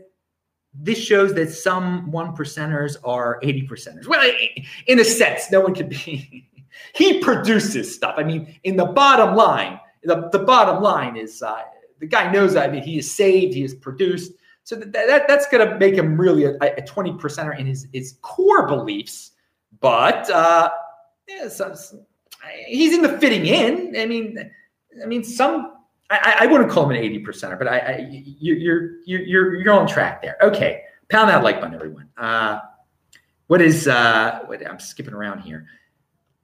this 0.79 0.99
shows 0.99 1.35
that 1.35 1.51
some 1.51 2.11
one 2.11 2.35
percenters 2.35 2.97
are 3.05 3.39
80 3.43 3.69
percenters. 3.69 4.07
Well, 4.07 4.31
in 4.87 5.01
a 5.01 5.05
sense, 5.05 5.51
no 5.51 5.61
one 5.61 5.75
could 5.75 5.89
be. 5.89 6.49
he 6.95 7.21
produces 7.21 7.95
stuff. 7.95 8.15
I 8.19 8.23
mean, 8.23 8.59
in 8.65 8.77
the 8.77 8.87
bottom 8.87 9.35
line, 9.35 9.81
the, 10.03 10.29
the 10.31 10.41
bottom 10.41 10.83
line 10.83 11.17
is 11.17 11.43
uh, 11.43 11.63
the 12.01 12.07
guy 12.07 12.31
knows 12.31 12.55
that 12.55 12.69
I 12.69 12.73
mean, 12.73 12.83
he 12.83 12.99
is 12.99 13.11
saved, 13.11 13.55
he 13.55 13.65
is 13.65 13.75
produced. 13.75 14.33
So 14.65 14.77
that, 14.77 14.93
that 14.93 15.29
that's 15.29 15.47
going 15.49 15.67
to 15.67 15.79
make 15.79 15.95
him 15.95 16.21
really 16.21 16.45
a, 16.45 16.57
a 16.61 16.83
20 16.83 17.13
percenter 17.13 17.59
in 17.59 17.67
his, 17.67 17.87
his 17.93 18.19
core 18.23 18.67
beliefs 18.67 19.33
but 19.81 20.29
uh, 20.31 20.71
yeah, 21.29 21.49
so, 21.49 21.75
he's 22.67 22.95
in 22.95 23.03
the 23.03 23.19
fitting 23.19 23.47
in. 23.47 23.95
I 23.97 24.07
mean, 24.07 24.51
I 25.03 25.07
mean, 25.07 25.25
some 25.25 25.76
I, 26.11 26.37
I 26.41 26.47
wouldn't 26.47 26.71
call 26.71 26.85
him 26.85 26.91
an 26.91 26.97
eighty 26.97 27.23
percenter, 27.23 27.59
but 27.59 27.69
I, 27.69 27.79
I 27.79 28.07
you're 28.11 28.57
you're 28.57 29.01
you're 29.05 29.55
you're 29.57 29.75
on 29.75 29.87
track 29.87 30.23
there. 30.23 30.37
Okay, 30.43 30.83
pound 31.09 31.31
that 31.31 31.43
like 31.43 31.61
button, 31.61 31.75
everyone. 31.75 32.09
Uh, 32.17 32.61
what 33.49 33.61
is 33.61 33.89
uh, 33.89 34.41
what, 34.47 34.65
I'm 34.69 34.79
skipping 34.79 35.15
around 35.15 35.41
here. 35.41 35.67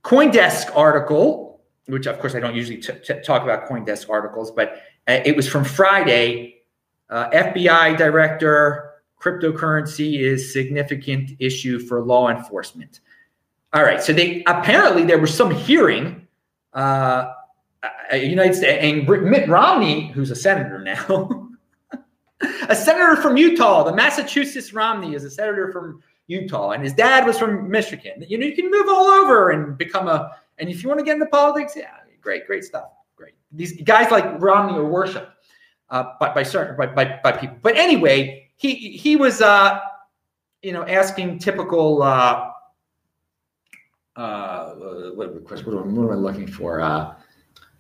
CoinDesk 0.05 0.77
article, 0.77 1.61
which 1.87 2.07
of 2.07 2.19
course 2.19 2.35
I 2.35 2.41
don't 2.41 2.57
usually 2.57 2.79
t- 2.79 2.93
t- 3.05 3.21
talk 3.23 3.43
about 3.43 3.69
CoinDesk 3.69 4.11
articles, 4.11 4.51
but 4.51 4.83
uh, 5.09 5.21
it 5.25 5.37
was 5.37 5.49
from 5.49 5.65
Friday. 5.65 6.63
Uh, 7.09 7.29
FBI 7.31 7.97
director, 7.99 8.93
cryptocurrency 9.21 10.19
is 10.21 10.53
significant 10.53 11.33
issue 11.39 11.79
for 11.79 12.01
law 12.01 12.31
enforcement. 12.31 13.01
All 13.73 13.83
right. 13.83 14.03
So 14.03 14.13
they 14.13 14.43
apparently 14.47 15.05
there 15.05 15.19
was 15.19 15.35
some 15.35 15.51
hearing. 15.51 16.27
Uh, 16.73 17.33
United 18.17 18.55
States 18.55 18.79
and 18.83 19.09
Mitt 19.29 19.49
Romney, 19.49 20.09
who's 20.13 20.31
a 20.31 20.37
senator 20.37 20.79
now, 20.83 21.49
a 22.69 22.77
senator 22.77 23.17
from 23.17 23.37
Utah, 23.37 23.85
the 23.85 23.95
Massachusetts 23.95 24.73
Romney 24.73 25.15
is 25.15 25.25
a 25.25 25.31
senator 25.31 25.73
from 25.73 26.03
Utah, 26.27 26.71
and 26.71 26.83
his 26.83 26.93
dad 26.93 27.27
was 27.27 27.39
from 27.39 27.71
Michigan. 27.71 28.25
You 28.29 28.39
know, 28.39 28.47
you 28.47 28.55
can 28.55 28.71
move 28.71 28.87
all 28.89 29.07
over 29.07 29.51
and 29.51 29.77
become 29.77 30.09
a. 30.09 30.31
And 30.59 30.69
if 30.69 30.83
you 30.83 30.89
want 30.89 31.01
to 31.01 31.05
get 31.05 31.15
into 31.15 31.27
politics, 31.27 31.75
yeah, 31.77 31.91
great, 32.21 32.47
great 32.47 32.65
stuff, 32.65 32.91
great. 33.17 33.35
These 33.51 33.83
guys 33.83 34.11
like 34.11 34.41
Romney 34.41 34.79
are 34.79 34.85
worshipped 34.85 35.31
uh, 35.91 36.05
by 36.21 36.33
by 36.33 36.43
certain 36.43 36.77
by, 36.77 36.87
by 36.87 37.21
by 37.23 37.33
people. 37.33 37.57
But 37.63 37.77
anyway, 37.77 38.51
he 38.57 38.75
he 38.75 39.17
was 39.17 39.41
uh, 39.41 39.81
you 40.63 40.73
know, 40.73 40.87
asking 40.87 41.39
typical. 41.39 42.03
Uh, 42.03 42.49
uh, 44.15 44.75
what, 45.15 45.35
what, 45.35 45.67
what, 45.67 45.87
am 45.87 46.11
I 46.11 46.15
looking 46.15 46.47
for? 46.47 46.81
Uh, 46.81 47.15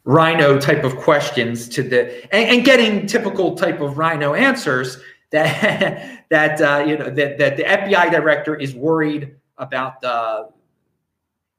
RINO 0.04 0.58
type 0.58 0.84
of 0.84 0.96
questions 0.96 1.68
to 1.68 1.82
the 1.82 2.34
and, 2.34 2.56
and 2.56 2.64
getting 2.64 3.06
typical 3.06 3.54
type 3.54 3.80
of 3.80 3.98
RINO 3.98 4.34
answers 4.34 4.98
that 5.30 6.24
that 6.30 6.60
uh, 6.60 6.84
you 6.84 6.96
know 6.96 7.10
that 7.10 7.38
that 7.38 7.56
the 7.56 7.64
FBI 7.64 8.10
director 8.10 8.54
is 8.54 8.74
worried 8.74 9.36
about 9.58 10.02
uh, 10.04 10.44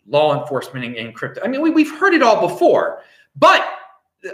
law 0.07 0.41
enforcement 0.41 0.85
in, 0.85 0.95
and 0.97 1.15
crypto. 1.15 1.41
I 1.43 1.47
mean, 1.47 1.61
we, 1.61 1.69
we've 1.69 1.91
heard 1.97 2.13
it 2.13 2.21
all 2.21 2.47
before, 2.47 3.01
but 3.35 3.65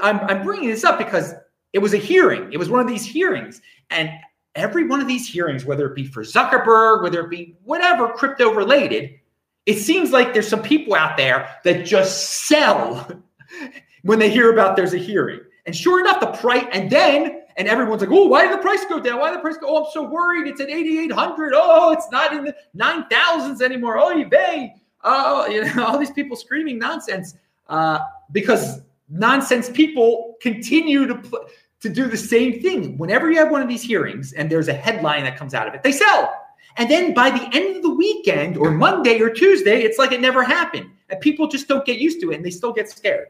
I'm, 0.01 0.19
I'm 0.21 0.43
bringing 0.43 0.69
this 0.69 0.83
up 0.83 0.97
because 0.97 1.33
it 1.73 1.79
was 1.79 1.93
a 1.93 1.97
hearing. 1.97 2.51
It 2.51 2.57
was 2.57 2.69
one 2.69 2.79
of 2.79 2.87
these 2.87 3.05
hearings, 3.05 3.61
and 3.91 4.09
every 4.55 4.87
one 4.87 4.99
of 5.01 5.07
these 5.07 5.27
hearings, 5.27 5.65
whether 5.65 5.85
it 5.85 5.95
be 5.95 6.05
for 6.05 6.23
Zuckerberg, 6.23 7.03
whether 7.03 7.21
it 7.21 7.29
be 7.29 7.55
whatever 7.63 8.09
crypto 8.09 8.53
related, 8.53 9.19
it 9.65 9.77
seems 9.77 10.11
like 10.11 10.33
there's 10.33 10.47
some 10.47 10.63
people 10.63 10.95
out 10.95 11.15
there 11.15 11.55
that 11.63 11.85
just 11.85 12.47
sell 12.47 13.07
when 14.03 14.19
they 14.19 14.29
hear 14.29 14.51
about 14.51 14.75
there's 14.75 14.93
a 14.93 14.97
hearing. 14.97 15.41
And 15.65 15.75
sure 15.75 15.99
enough, 15.99 16.19
the 16.19 16.27
price, 16.27 16.65
and 16.71 16.89
then, 16.89 17.43
and 17.57 17.67
everyone's 17.67 18.01
like, 18.01 18.11
oh, 18.11 18.25
why 18.25 18.47
did 18.47 18.57
the 18.57 18.61
price 18.61 18.85
go 18.85 18.99
down? 18.99 19.19
Why 19.19 19.29
did 19.29 19.39
the 19.39 19.41
price 19.41 19.57
go? 19.57 19.67
Oh, 19.67 19.85
I'm 19.85 19.91
so 19.91 20.03
worried. 20.03 20.47
It's 20.47 20.61
at 20.61 20.69
8,800. 20.69 21.53
Oh, 21.55 21.91
it's 21.91 22.09
not 22.11 22.33
in 22.33 22.45
the 22.45 22.55
9,000s 22.75 23.61
anymore. 23.61 23.97
Oh, 23.97 24.15
eBay. 24.15 24.71
Oh, 25.03 25.45
you 25.49 25.63
know, 25.63 25.85
all 25.85 25.99
these 25.99 26.11
people 26.11 26.35
screaming 26.35 26.79
nonsense 26.79 27.35
uh, 27.67 27.99
because 28.31 28.81
nonsense 29.09 29.69
people 29.69 30.37
continue 30.41 31.05
to 31.05 31.15
pl- 31.15 31.45
to 31.81 31.89
do 31.89 32.07
the 32.07 32.17
same 32.17 32.61
thing. 32.61 32.97
Whenever 32.97 33.31
you 33.31 33.37
have 33.37 33.51
one 33.51 33.61
of 33.61 33.69
these 33.69 33.81
hearings 33.81 34.33
and 34.33 34.51
there's 34.51 34.67
a 34.67 34.73
headline 34.73 35.23
that 35.23 35.37
comes 35.37 35.53
out 35.53 35.67
of 35.67 35.73
it, 35.73 35.81
they 35.81 35.93
sell. 35.93 36.33
And 36.75 36.89
then 36.89 37.13
by 37.13 37.29
the 37.29 37.49
end 37.55 37.77
of 37.77 37.83
the 37.83 37.93
weekend 37.93 38.57
or 38.57 38.71
Monday 38.71 39.19
or 39.21 39.29
Tuesday, 39.29 39.81
it's 39.81 39.97
like 39.97 40.11
it 40.11 40.19
never 40.19 40.43
happened. 40.43 40.89
And 41.09 41.19
people 41.21 41.47
just 41.47 41.67
don't 41.67 41.85
get 41.85 41.99
used 41.99 42.21
to 42.21 42.31
it 42.31 42.35
and 42.35 42.45
they 42.45 42.49
still 42.49 42.73
get 42.73 42.89
scared. 42.89 43.27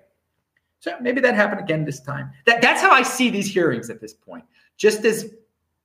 So 0.80 0.96
maybe 1.02 1.20
that 1.22 1.36
happened 1.36 1.62
again 1.62 1.86
this 1.86 2.00
time. 2.00 2.32
That, 2.46 2.62
that's 2.62 2.82
how 2.82 2.92
I 2.92 3.04
see 3.04 3.30
these 3.30 3.52
hearings 3.52 3.90
at 3.90 4.00
this 4.00 4.14
point. 4.14 4.46
Just 4.78 5.04
as 5.04 5.34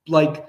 like 0.07 0.47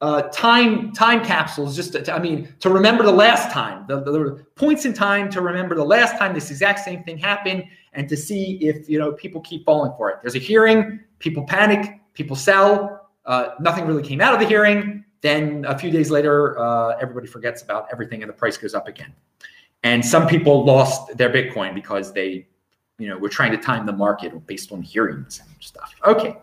uh, 0.00 0.22
time 0.22 0.92
time 0.92 1.24
capsules, 1.24 1.74
just 1.74 1.92
to, 1.92 2.14
I 2.14 2.18
mean, 2.18 2.54
to 2.60 2.70
remember 2.70 3.02
the 3.02 3.12
last 3.12 3.50
time, 3.50 3.84
the, 3.88 4.00
the, 4.00 4.12
the, 4.12 4.46
points 4.54 4.84
in 4.84 4.92
time 4.92 5.30
to 5.30 5.40
remember 5.40 5.74
the 5.74 5.84
last 5.84 6.18
time 6.18 6.34
this 6.34 6.50
exact 6.50 6.80
same 6.80 7.02
thing 7.02 7.18
happened, 7.18 7.64
and 7.94 8.08
to 8.08 8.16
see 8.16 8.58
if 8.60 8.88
you 8.88 8.98
know 8.98 9.12
people 9.12 9.40
keep 9.40 9.64
falling 9.64 9.92
for 9.96 10.10
it. 10.10 10.18
There's 10.22 10.36
a 10.36 10.40
hearing, 10.40 11.00
people 11.18 11.44
panic, 11.44 12.00
people 12.14 12.36
sell. 12.36 13.10
Uh, 13.24 13.50
nothing 13.60 13.86
really 13.86 14.02
came 14.02 14.20
out 14.20 14.34
of 14.34 14.40
the 14.40 14.46
hearing. 14.46 15.04
Then 15.20 15.64
a 15.64 15.76
few 15.76 15.90
days 15.90 16.10
later, 16.10 16.58
uh, 16.58 16.96
everybody 17.00 17.26
forgets 17.26 17.62
about 17.62 17.88
everything, 17.90 18.22
and 18.22 18.28
the 18.28 18.34
price 18.34 18.56
goes 18.56 18.74
up 18.74 18.86
again. 18.86 19.12
And 19.82 20.04
some 20.04 20.26
people 20.26 20.64
lost 20.64 21.16
their 21.16 21.30
Bitcoin 21.30 21.74
because 21.74 22.12
they 22.12 22.46
you 22.98 23.08
know, 23.08 23.16
we're 23.16 23.28
trying 23.28 23.52
to 23.52 23.58
time 23.58 23.86
the 23.86 23.92
market 23.92 24.46
based 24.46 24.72
on 24.72 24.82
hearings 24.82 25.40
and 25.40 25.48
stuff. 25.60 25.94
Okay. 26.06 26.36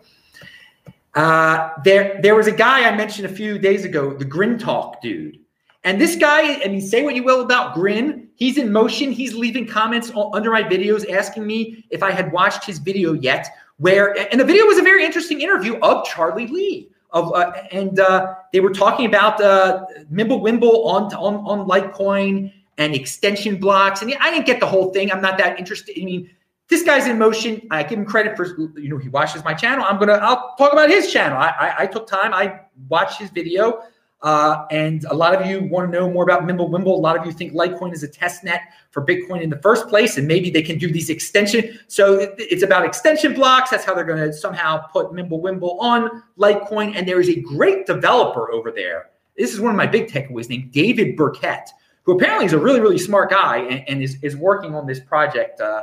Uh, 1.14 1.70
there, 1.84 2.18
there 2.22 2.34
was 2.34 2.46
a 2.46 2.52
guy 2.52 2.88
I 2.88 2.96
mentioned 2.96 3.26
a 3.26 3.34
few 3.34 3.58
days 3.58 3.84
ago, 3.84 4.12
the 4.12 4.24
Grin 4.24 4.58
Talk 4.58 5.00
dude. 5.00 5.38
And 5.84 6.00
this 6.00 6.16
guy, 6.16 6.62
I 6.64 6.68
mean, 6.68 6.80
say 6.80 7.04
what 7.04 7.14
you 7.14 7.22
will 7.22 7.42
about 7.42 7.74
Grin, 7.74 8.28
he's 8.34 8.58
in 8.58 8.72
motion. 8.72 9.12
He's 9.12 9.34
leaving 9.34 9.66
comments 9.66 10.10
under 10.32 10.50
my 10.50 10.62
videos 10.62 11.08
asking 11.10 11.46
me 11.46 11.86
if 11.90 12.02
I 12.02 12.10
had 12.10 12.32
watched 12.32 12.64
his 12.64 12.78
video 12.78 13.12
yet. 13.12 13.46
Where, 13.78 14.18
and 14.32 14.40
the 14.40 14.44
video 14.44 14.64
was 14.64 14.78
a 14.78 14.82
very 14.82 15.04
interesting 15.04 15.40
interview 15.42 15.78
of 15.80 16.04
Charlie 16.06 16.48
Lee. 16.48 16.88
Of, 17.12 17.32
uh, 17.32 17.52
and 17.70 18.00
uh, 18.00 18.34
they 18.52 18.60
were 18.60 18.72
talking 18.72 19.06
about 19.06 19.40
uh, 19.40 19.86
Mimblewimble 20.12 20.86
on, 20.86 21.14
on, 21.14 21.36
on 21.46 21.68
Litecoin 21.68 22.52
and 22.78 22.94
extension 22.94 23.56
blocks. 23.58 24.02
And 24.02 24.12
I 24.20 24.30
didn't 24.30 24.46
get 24.46 24.60
the 24.60 24.66
whole 24.66 24.92
thing. 24.92 25.12
I'm 25.12 25.22
not 25.22 25.38
that 25.38 25.58
interested. 25.58 25.96
I 26.00 26.04
mean, 26.04 26.28
this 26.68 26.82
guy's 26.82 27.06
in 27.06 27.18
motion. 27.18 27.62
I 27.70 27.82
give 27.82 27.98
him 27.98 28.04
credit 28.04 28.36
for 28.36 28.46
you 28.78 28.88
know 28.88 28.98
he 28.98 29.08
watches 29.08 29.44
my 29.44 29.54
channel. 29.54 29.84
I'm 29.88 29.98
gonna 29.98 30.14
I'll 30.14 30.54
talk 30.56 30.72
about 30.72 30.90
his 30.90 31.12
channel. 31.12 31.38
I 31.38 31.48
I, 31.48 31.74
I 31.82 31.86
took 31.86 32.06
time. 32.06 32.34
I 32.34 32.60
watched 32.88 33.20
his 33.20 33.30
video, 33.30 33.82
uh, 34.22 34.64
and 34.70 35.04
a 35.04 35.14
lot 35.14 35.34
of 35.34 35.46
you 35.46 35.64
want 35.64 35.90
to 35.90 35.96
know 35.96 36.10
more 36.10 36.24
about 36.24 36.42
Mimblewimble. 36.42 36.86
A 36.86 36.90
lot 36.90 37.16
of 37.16 37.24
you 37.24 37.32
think 37.32 37.52
Litecoin 37.52 37.92
is 37.92 38.02
a 38.02 38.08
test 38.08 38.42
net 38.42 38.62
for 38.90 39.04
Bitcoin 39.04 39.42
in 39.42 39.50
the 39.50 39.58
first 39.58 39.88
place, 39.88 40.16
and 40.16 40.26
maybe 40.26 40.50
they 40.50 40.62
can 40.62 40.78
do 40.78 40.90
these 40.90 41.10
extension. 41.10 41.78
So 41.86 42.14
it, 42.14 42.34
it's 42.38 42.64
about 42.64 42.84
extension 42.84 43.34
blocks. 43.34 43.70
That's 43.70 43.84
how 43.84 43.94
they're 43.94 44.04
going 44.04 44.18
to 44.18 44.32
somehow 44.32 44.78
put 44.88 45.12
Mimblewimble 45.12 45.78
on 45.80 46.22
Litecoin. 46.38 46.96
And 46.96 47.06
there 47.06 47.20
is 47.20 47.28
a 47.28 47.40
great 47.40 47.86
developer 47.86 48.50
over 48.50 48.72
there. 48.72 49.10
This 49.36 49.52
is 49.52 49.60
one 49.60 49.70
of 49.70 49.76
my 49.76 49.86
big 49.86 50.08
takeaways 50.08 50.48
named 50.48 50.72
David 50.72 51.16
Burkett, 51.16 51.70
who 52.02 52.16
apparently 52.16 52.46
is 52.46 52.54
a 52.54 52.58
really 52.58 52.80
really 52.80 52.98
smart 52.98 53.30
guy 53.30 53.58
and, 53.58 53.88
and 53.88 54.02
is 54.02 54.16
is 54.22 54.34
working 54.36 54.74
on 54.74 54.86
this 54.86 54.98
project. 54.98 55.60
Uh, 55.60 55.82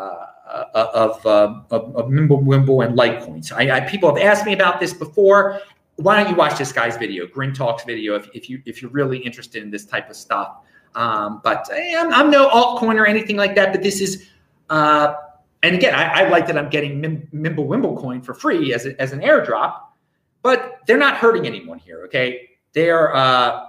of, 0.00 1.26
uh, 1.26 1.60
of, 1.70 1.96
of 1.96 2.06
Mimblewimble 2.06 2.84
and 2.84 2.96
Litecoins. 2.96 3.52
I, 3.52 3.78
I, 3.78 3.80
people 3.80 4.14
have 4.14 4.22
asked 4.24 4.46
me 4.46 4.52
about 4.52 4.80
this 4.80 4.92
before. 4.92 5.60
Why 5.96 6.22
don't 6.22 6.30
you 6.30 6.36
watch 6.36 6.58
this 6.58 6.72
guy's 6.72 6.96
video, 6.96 7.26
Grin 7.26 7.52
Talks 7.52 7.84
video, 7.84 8.14
if, 8.14 8.28
if 8.34 8.48
you 8.48 8.62
if 8.64 8.80
you're 8.80 8.90
really 8.90 9.18
interested 9.18 9.62
in 9.62 9.70
this 9.70 9.84
type 9.84 10.08
of 10.08 10.16
stuff. 10.16 10.56
Um, 10.94 11.40
but 11.44 11.68
I'm, 11.72 12.12
I'm, 12.12 12.30
no 12.30 12.48
altcoin 12.48 12.96
or 12.96 13.06
anything 13.06 13.36
like 13.36 13.54
that. 13.54 13.72
But 13.72 13.82
this 13.82 14.00
is, 14.00 14.26
uh, 14.70 15.14
and 15.62 15.76
again, 15.76 15.94
I, 15.94 16.24
I, 16.24 16.28
like 16.28 16.46
that 16.48 16.58
I'm 16.58 16.68
getting 16.68 17.00
Mim, 17.00 17.28
Mimblewimble 17.32 17.96
coin 17.98 18.22
for 18.22 18.34
free 18.34 18.74
as, 18.74 18.86
a, 18.86 19.00
as 19.00 19.12
an 19.12 19.20
airdrop. 19.20 19.82
But 20.42 20.78
they're 20.86 20.98
not 20.98 21.16
hurting 21.16 21.46
anyone 21.46 21.78
here. 21.78 22.04
Okay, 22.06 22.50
they're 22.72 23.14
uh, 23.14 23.66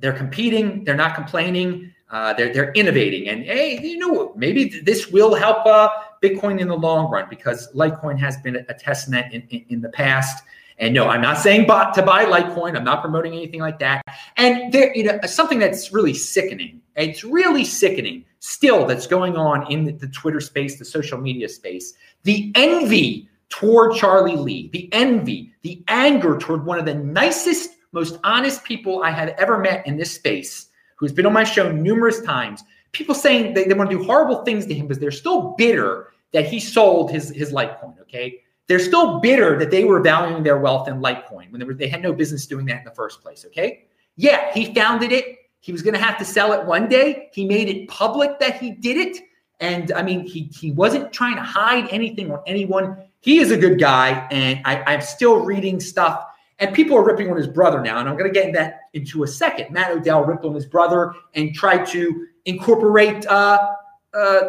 they're 0.00 0.12
competing. 0.12 0.84
They're 0.84 0.96
not 0.96 1.14
complaining. 1.14 1.92
Uh, 2.10 2.32
they're 2.34 2.52
they're 2.52 2.72
innovating, 2.72 3.28
and 3.28 3.42
hey, 3.44 3.80
you 3.82 3.98
know 3.98 4.32
maybe 4.36 4.68
this 4.84 5.08
will 5.08 5.34
help 5.34 5.66
uh, 5.66 5.88
Bitcoin 6.22 6.60
in 6.60 6.68
the 6.68 6.76
long 6.76 7.10
run 7.10 7.26
because 7.28 7.72
Litecoin 7.72 8.18
has 8.18 8.36
been 8.38 8.56
a 8.56 8.74
test 8.74 9.08
net 9.08 9.32
in, 9.32 9.42
in, 9.50 9.64
in 9.68 9.80
the 9.80 9.88
past. 9.88 10.44
And 10.78 10.92
no, 10.92 11.08
I'm 11.08 11.22
not 11.22 11.38
saying 11.38 11.66
bot 11.66 11.94
to 11.94 12.02
buy 12.02 12.26
Litecoin. 12.26 12.76
I'm 12.76 12.84
not 12.84 13.00
promoting 13.00 13.32
anything 13.32 13.60
like 13.60 13.78
that. 13.78 14.02
And 14.36 14.72
there, 14.72 14.94
you 14.94 15.04
know, 15.04 15.18
something 15.26 15.58
that's 15.58 15.90
really 15.90 16.12
sickening. 16.12 16.82
It's 16.96 17.24
really 17.24 17.64
sickening 17.64 18.24
still 18.40 18.86
that's 18.86 19.06
going 19.06 19.36
on 19.36 19.70
in 19.72 19.84
the, 19.84 19.92
the 19.92 20.08
Twitter 20.08 20.40
space, 20.40 20.78
the 20.78 20.84
social 20.84 21.18
media 21.18 21.48
space. 21.48 21.94
The 22.24 22.52
envy 22.54 23.28
toward 23.48 23.96
Charlie 23.96 24.36
Lee, 24.36 24.68
the 24.72 24.88
envy, 24.92 25.52
the 25.62 25.82
anger 25.88 26.36
toward 26.38 26.64
one 26.64 26.78
of 26.78 26.84
the 26.84 26.94
nicest, 26.94 27.70
most 27.92 28.18
honest 28.22 28.62
people 28.64 29.02
I 29.02 29.10
have 29.10 29.30
ever 29.30 29.58
met 29.58 29.86
in 29.86 29.96
this 29.96 30.12
space 30.12 30.65
who's 30.96 31.12
been 31.12 31.26
on 31.26 31.32
my 31.32 31.44
show 31.44 31.70
numerous 31.70 32.20
times, 32.22 32.64
people 32.92 33.14
saying 33.14 33.54
they, 33.54 33.64
they 33.64 33.74
want 33.74 33.90
to 33.90 33.96
do 33.96 34.04
horrible 34.04 34.44
things 34.44 34.66
to 34.66 34.74
him 34.74 34.86
because 34.86 34.98
they're 34.98 35.10
still 35.10 35.54
bitter 35.56 36.12
that 36.32 36.46
he 36.46 36.58
sold 36.58 37.10
his, 37.10 37.30
his 37.30 37.52
Litecoin. 37.52 38.00
Okay. 38.00 38.42
They're 38.66 38.80
still 38.80 39.20
bitter 39.20 39.58
that 39.58 39.70
they 39.70 39.84
were 39.84 40.00
valuing 40.00 40.42
their 40.42 40.58
wealth 40.58 40.88
in 40.88 41.00
Litecoin 41.00 41.52
when 41.52 41.60
they, 41.60 41.64
were, 41.64 41.74
they 41.74 41.88
had 41.88 42.02
no 42.02 42.12
business 42.12 42.46
doing 42.46 42.66
that 42.66 42.78
in 42.78 42.84
the 42.84 42.90
first 42.90 43.22
place. 43.22 43.44
Okay. 43.46 43.84
Yeah, 44.16 44.52
he 44.52 44.74
founded 44.74 45.12
it. 45.12 45.38
He 45.60 45.72
was 45.72 45.82
going 45.82 45.94
to 45.94 46.00
have 46.00 46.18
to 46.18 46.24
sell 46.24 46.52
it 46.52 46.64
one 46.66 46.88
day. 46.88 47.28
He 47.32 47.44
made 47.44 47.68
it 47.68 47.88
public 47.88 48.38
that 48.40 48.60
he 48.60 48.70
did 48.70 48.96
it. 48.96 49.18
And 49.60 49.92
I 49.92 50.02
mean, 50.02 50.20
he, 50.20 50.50
he 50.54 50.72
wasn't 50.72 51.12
trying 51.12 51.36
to 51.36 51.42
hide 51.42 51.88
anything 51.90 52.30
or 52.30 52.42
anyone. 52.46 52.96
He 53.20 53.38
is 53.38 53.50
a 53.50 53.56
good 53.56 53.78
guy. 53.78 54.26
And 54.30 54.60
I, 54.64 54.82
I'm 54.86 55.00
still 55.00 55.44
reading 55.44 55.80
stuff 55.80 56.24
and 56.58 56.74
people 56.74 56.96
are 56.96 57.04
ripping 57.04 57.30
on 57.30 57.36
his 57.36 57.46
brother 57.46 57.80
now, 57.80 57.98
and 57.98 58.08
I'm 58.08 58.16
going 58.16 58.32
to 58.32 58.40
get 58.40 58.52
that 58.54 58.80
into 58.94 59.24
a 59.24 59.28
second. 59.28 59.72
Matt 59.72 59.90
Odell 59.92 60.24
ripped 60.24 60.44
on 60.44 60.54
his 60.54 60.66
brother 60.66 61.12
and 61.34 61.54
tried 61.54 61.86
to 61.88 62.26
incorporate, 62.46 63.26
uh, 63.26 63.72
uh, 64.14 64.40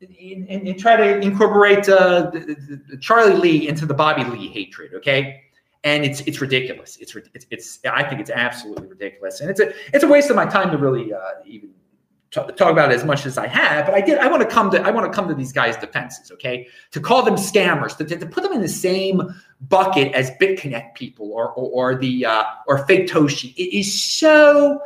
and, 0.00 0.48
and, 0.48 0.78
try 0.78 0.96
to 0.96 1.20
incorporate 1.20 1.88
uh, 1.88 2.30
the, 2.30 2.80
the 2.88 2.96
Charlie 2.98 3.34
Lee 3.34 3.68
into 3.68 3.86
the 3.86 3.94
Bobby 3.94 4.24
Lee 4.24 4.48
hatred. 4.48 4.92
Okay, 4.94 5.42
and 5.84 6.04
it's 6.04 6.20
it's 6.22 6.40
ridiculous. 6.40 6.98
It's 7.00 7.14
it's, 7.34 7.46
it's 7.50 7.78
I 7.90 8.02
think 8.02 8.20
it's 8.20 8.30
absolutely 8.30 8.88
ridiculous, 8.88 9.40
and 9.40 9.48
it's 9.48 9.60
a 9.60 9.72
it's 9.94 10.04
a 10.04 10.08
waste 10.08 10.28
of 10.28 10.36
my 10.36 10.44
time 10.44 10.70
to 10.70 10.76
really 10.76 11.14
uh, 11.14 11.20
even 11.46 11.70
talk 12.32 12.70
about 12.70 12.90
it 12.90 12.94
as 12.94 13.04
much 13.04 13.26
as 13.26 13.36
I 13.36 13.46
have, 13.46 13.86
but 13.86 13.94
I 13.94 14.00
did. 14.00 14.18
I 14.18 14.26
want 14.26 14.42
to 14.42 14.48
come 14.48 14.70
to 14.70 14.80
I 14.80 14.90
want 14.90 15.10
to 15.10 15.14
come 15.14 15.28
to 15.28 15.34
these 15.34 15.52
guys' 15.52 15.76
defenses, 15.76 16.30
okay? 16.32 16.66
To 16.92 17.00
call 17.00 17.22
them 17.22 17.34
scammers, 17.34 17.96
to, 17.98 18.04
to 18.04 18.26
put 18.26 18.42
them 18.42 18.52
in 18.52 18.62
the 18.62 18.68
same 18.68 19.22
bucket 19.60 20.12
as 20.14 20.30
BitConnect 20.40 20.94
people 20.94 21.30
or 21.32 21.52
or, 21.52 21.92
or 21.92 21.98
the 21.98 22.24
uh, 22.24 22.44
or 22.66 22.86
Faketoshi. 22.86 23.54
It 23.56 23.78
is 23.78 24.02
so. 24.02 24.80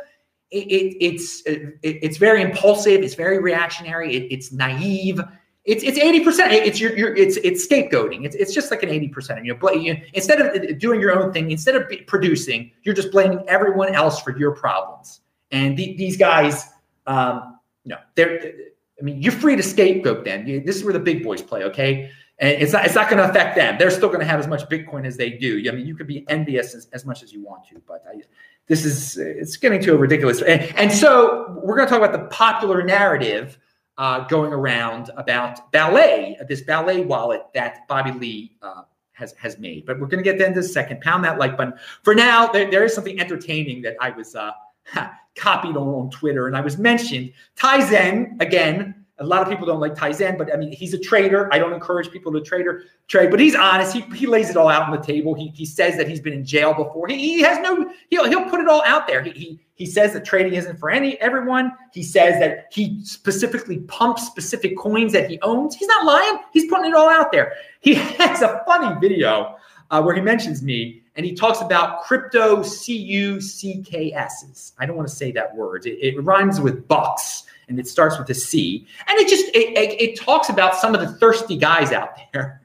It, 0.49 0.67
it, 0.71 0.97
it's 1.03 1.41
it, 1.45 1.77
it's 1.83 2.17
very 2.17 2.41
impulsive. 2.41 3.01
It's 3.01 3.15
very 3.15 3.39
reactionary. 3.39 4.15
it's 4.15 4.51
naive. 4.51 5.21
It's 5.65 5.83
it's 5.83 5.97
eighty 5.97 6.21
percent. 6.21 6.53
It's 6.53 6.79
your, 6.79 6.97
your 6.97 7.15
it's 7.15 7.35
it's 7.37 7.67
scapegoating. 7.67 8.25
It's 8.25 8.35
it's 8.35 8.53
just 8.53 8.71
like 8.71 8.83
an 8.83 8.89
eighty 8.89 9.09
percent. 9.09 9.43
You 9.43 9.57
know, 9.57 9.95
instead 10.13 10.39
of 10.41 10.79
doing 10.79 11.01
your 11.01 11.17
own 11.17 11.33
thing, 11.33 11.51
instead 11.51 11.75
of 11.75 11.91
producing, 12.07 12.71
you're 12.83 12.95
just 12.95 13.11
blaming 13.11 13.43
everyone 13.49 13.93
else 13.93 14.21
for 14.21 14.37
your 14.37 14.51
problems. 14.51 15.19
And 15.51 15.77
the, 15.77 15.95
these 15.97 16.15
guys 16.17 16.69
um, 17.07 17.59
no. 17.85 17.97
I 18.17 19.03
mean, 19.03 19.21
you're 19.21 19.31
free 19.31 19.55
to 19.55 19.63
scapegoat 19.63 20.25
them. 20.25 20.45
This 20.45 20.75
is 20.75 20.83
where 20.83 20.93
the 20.93 20.99
big 20.99 21.23
boys 21.23 21.41
play. 21.41 21.63
Okay, 21.63 22.11
and 22.39 22.61
it's 22.61 22.73
not. 22.73 22.85
It's 22.85 22.95
not 22.95 23.09
going 23.09 23.21
to 23.21 23.29
affect 23.29 23.55
them. 23.55 23.77
They're 23.79 23.91
still 23.91 24.09
going 24.09 24.19
to 24.19 24.25
have 24.25 24.39
as 24.39 24.47
much 24.47 24.67
Bitcoin 24.69 25.05
as 25.05 25.17
they 25.17 25.31
do. 25.31 25.63
I 25.67 25.71
mean, 25.71 25.85
you 25.85 25.95
could 25.95 26.07
be 26.07 26.25
envious 26.29 26.75
as, 26.75 26.87
as 26.93 27.05
much 27.05 27.23
as 27.23 27.31
you 27.33 27.43
want 27.43 27.67
to, 27.69 27.81
but 27.87 28.03
I, 28.07 28.21
this 28.67 28.85
is 28.85 29.17
it's 29.17 29.57
getting 29.57 29.81
too 29.81 29.97
ridiculous. 29.97 30.41
And, 30.41 30.61
and 30.75 30.91
so 30.91 31.59
we're 31.63 31.75
going 31.75 31.87
to 31.87 31.93
talk 31.93 32.03
about 32.03 32.11
the 32.11 32.27
popular 32.35 32.83
narrative 32.83 33.57
uh, 33.97 34.27
going 34.27 34.53
around 34.53 35.09
about 35.17 35.71
ballet, 35.71 36.37
this 36.47 36.61
ballet 36.61 37.01
wallet 37.01 37.41
that 37.53 37.87
Bobby 37.87 38.11
Lee 38.11 38.55
uh, 38.61 38.83
has 39.13 39.33
has 39.37 39.57
made. 39.57 39.85
But 39.85 39.99
we're 39.99 40.07
going 40.07 40.23
to 40.23 40.29
get 40.29 40.39
into 40.39 40.61
this 40.61 40.73
second. 40.73 41.01
Pound 41.01 41.23
that 41.23 41.39
like 41.39 41.57
button. 41.57 41.73
For 42.03 42.13
now, 42.13 42.47
there, 42.47 42.69
there 42.69 42.83
is 42.83 42.93
something 42.93 43.19
entertaining 43.19 43.81
that 43.83 43.95
I 43.99 44.11
was 44.11 44.35
uh, 44.35 44.51
copied 45.37 45.77
on, 45.77 46.09
Twitter, 46.09 46.47
and 46.47 46.57
I 46.57 46.61
was 46.61 46.77
mentioned. 46.77 47.31
Tai 47.55 47.79
Tizen 47.79 48.41
again 48.41 48.95
a 49.19 49.25
lot 49.25 49.41
of 49.41 49.49
people 49.49 49.65
don't 49.65 49.79
like 49.79 49.95
Tai 49.95 50.11
Tizen, 50.11 50.37
but 50.37 50.53
I 50.53 50.57
mean, 50.57 50.71
he's 50.71 50.93
a 50.93 50.99
trader. 50.99 51.51
I 51.51 51.57
don't 51.57 51.73
encourage 51.73 52.11
people 52.11 52.31
to 52.33 52.41
trader 52.41 52.83
trade, 53.07 53.31
but 53.31 53.39
he's 53.39 53.55
honest. 53.55 53.93
He, 53.93 54.01
he 54.15 54.27
lays 54.27 54.49
it 54.49 54.57
all 54.57 54.69
out 54.69 54.83
on 54.83 54.91
the 54.91 55.03
table. 55.03 55.33
He, 55.33 55.47
he 55.55 55.65
says 55.65 55.97
that 55.97 56.07
he's 56.07 56.19
been 56.19 56.33
in 56.33 56.45
jail 56.45 56.73
before. 56.73 57.07
He, 57.07 57.17
he 57.17 57.41
has 57.41 57.57
no, 57.59 57.91
he'll, 58.09 58.25
he'll 58.25 58.47
put 58.47 58.59
it 58.59 58.67
all 58.67 58.83
out 58.85 59.07
there. 59.07 59.23
He, 59.23 59.31
he, 59.31 59.59
he 59.73 59.85
says 59.87 60.13
that 60.13 60.23
trading 60.23 60.53
isn't 60.53 60.77
for 60.77 60.91
any 60.91 61.19
everyone. 61.19 61.71
He 61.93 62.03
says 62.03 62.39
that 62.39 62.67
he 62.71 63.03
specifically 63.03 63.79
pumps 63.81 64.25
specific 64.25 64.77
coins 64.77 65.13
that 65.13 65.29
he 65.29 65.39
owns. 65.41 65.75
He's 65.75 65.87
not 65.87 66.05
lying. 66.05 66.39
He's 66.53 66.69
putting 66.69 66.85
it 66.85 66.93
all 66.93 67.09
out 67.09 67.31
there. 67.31 67.53
He 67.79 67.93
has 67.95 68.43
a 68.43 68.61
funny 68.67 68.99
video 68.99 69.55
uh, 69.89 70.01
where 70.01 70.13
he 70.13 70.21
mentions 70.21 70.61
me 70.61 71.01
and 71.17 71.25
he 71.25 71.33
talks 71.33 71.61
about 71.61 72.03
crypto 72.03 72.61
C 72.61 72.95
U 72.95 73.41
C 73.41 73.81
K 73.83 74.13
S's. 74.13 74.73
I 74.79 74.85
don't 74.85 74.95
want 74.95 75.09
to 75.09 75.15
say 75.15 75.31
that 75.31 75.53
word. 75.55 75.85
It, 75.87 75.97
it 75.99 76.23
rhymes 76.23 76.61
with 76.61 76.87
bucks 76.87 77.43
and 77.67 77.79
it 77.79 77.87
starts 77.87 78.17
with 78.17 78.29
a 78.29 78.35
C. 78.35 78.87
And 79.07 79.19
it 79.19 79.27
just 79.27 79.47
it, 79.47 79.77
it, 79.77 80.01
it 80.01 80.19
talks 80.19 80.49
about 80.49 80.75
some 80.75 80.93
of 80.93 81.01
the 81.01 81.07
thirsty 81.17 81.57
guys 81.57 81.91
out 81.91 82.11
there 82.31 82.61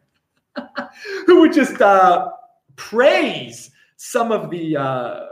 who 1.26 1.40
would 1.40 1.52
just 1.52 1.80
uh, 1.80 2.30
praise 2.76 3.70
some 3.96 4.30
of 4.30 4.50
the 4.50 4.76
uh, 4.76 5.26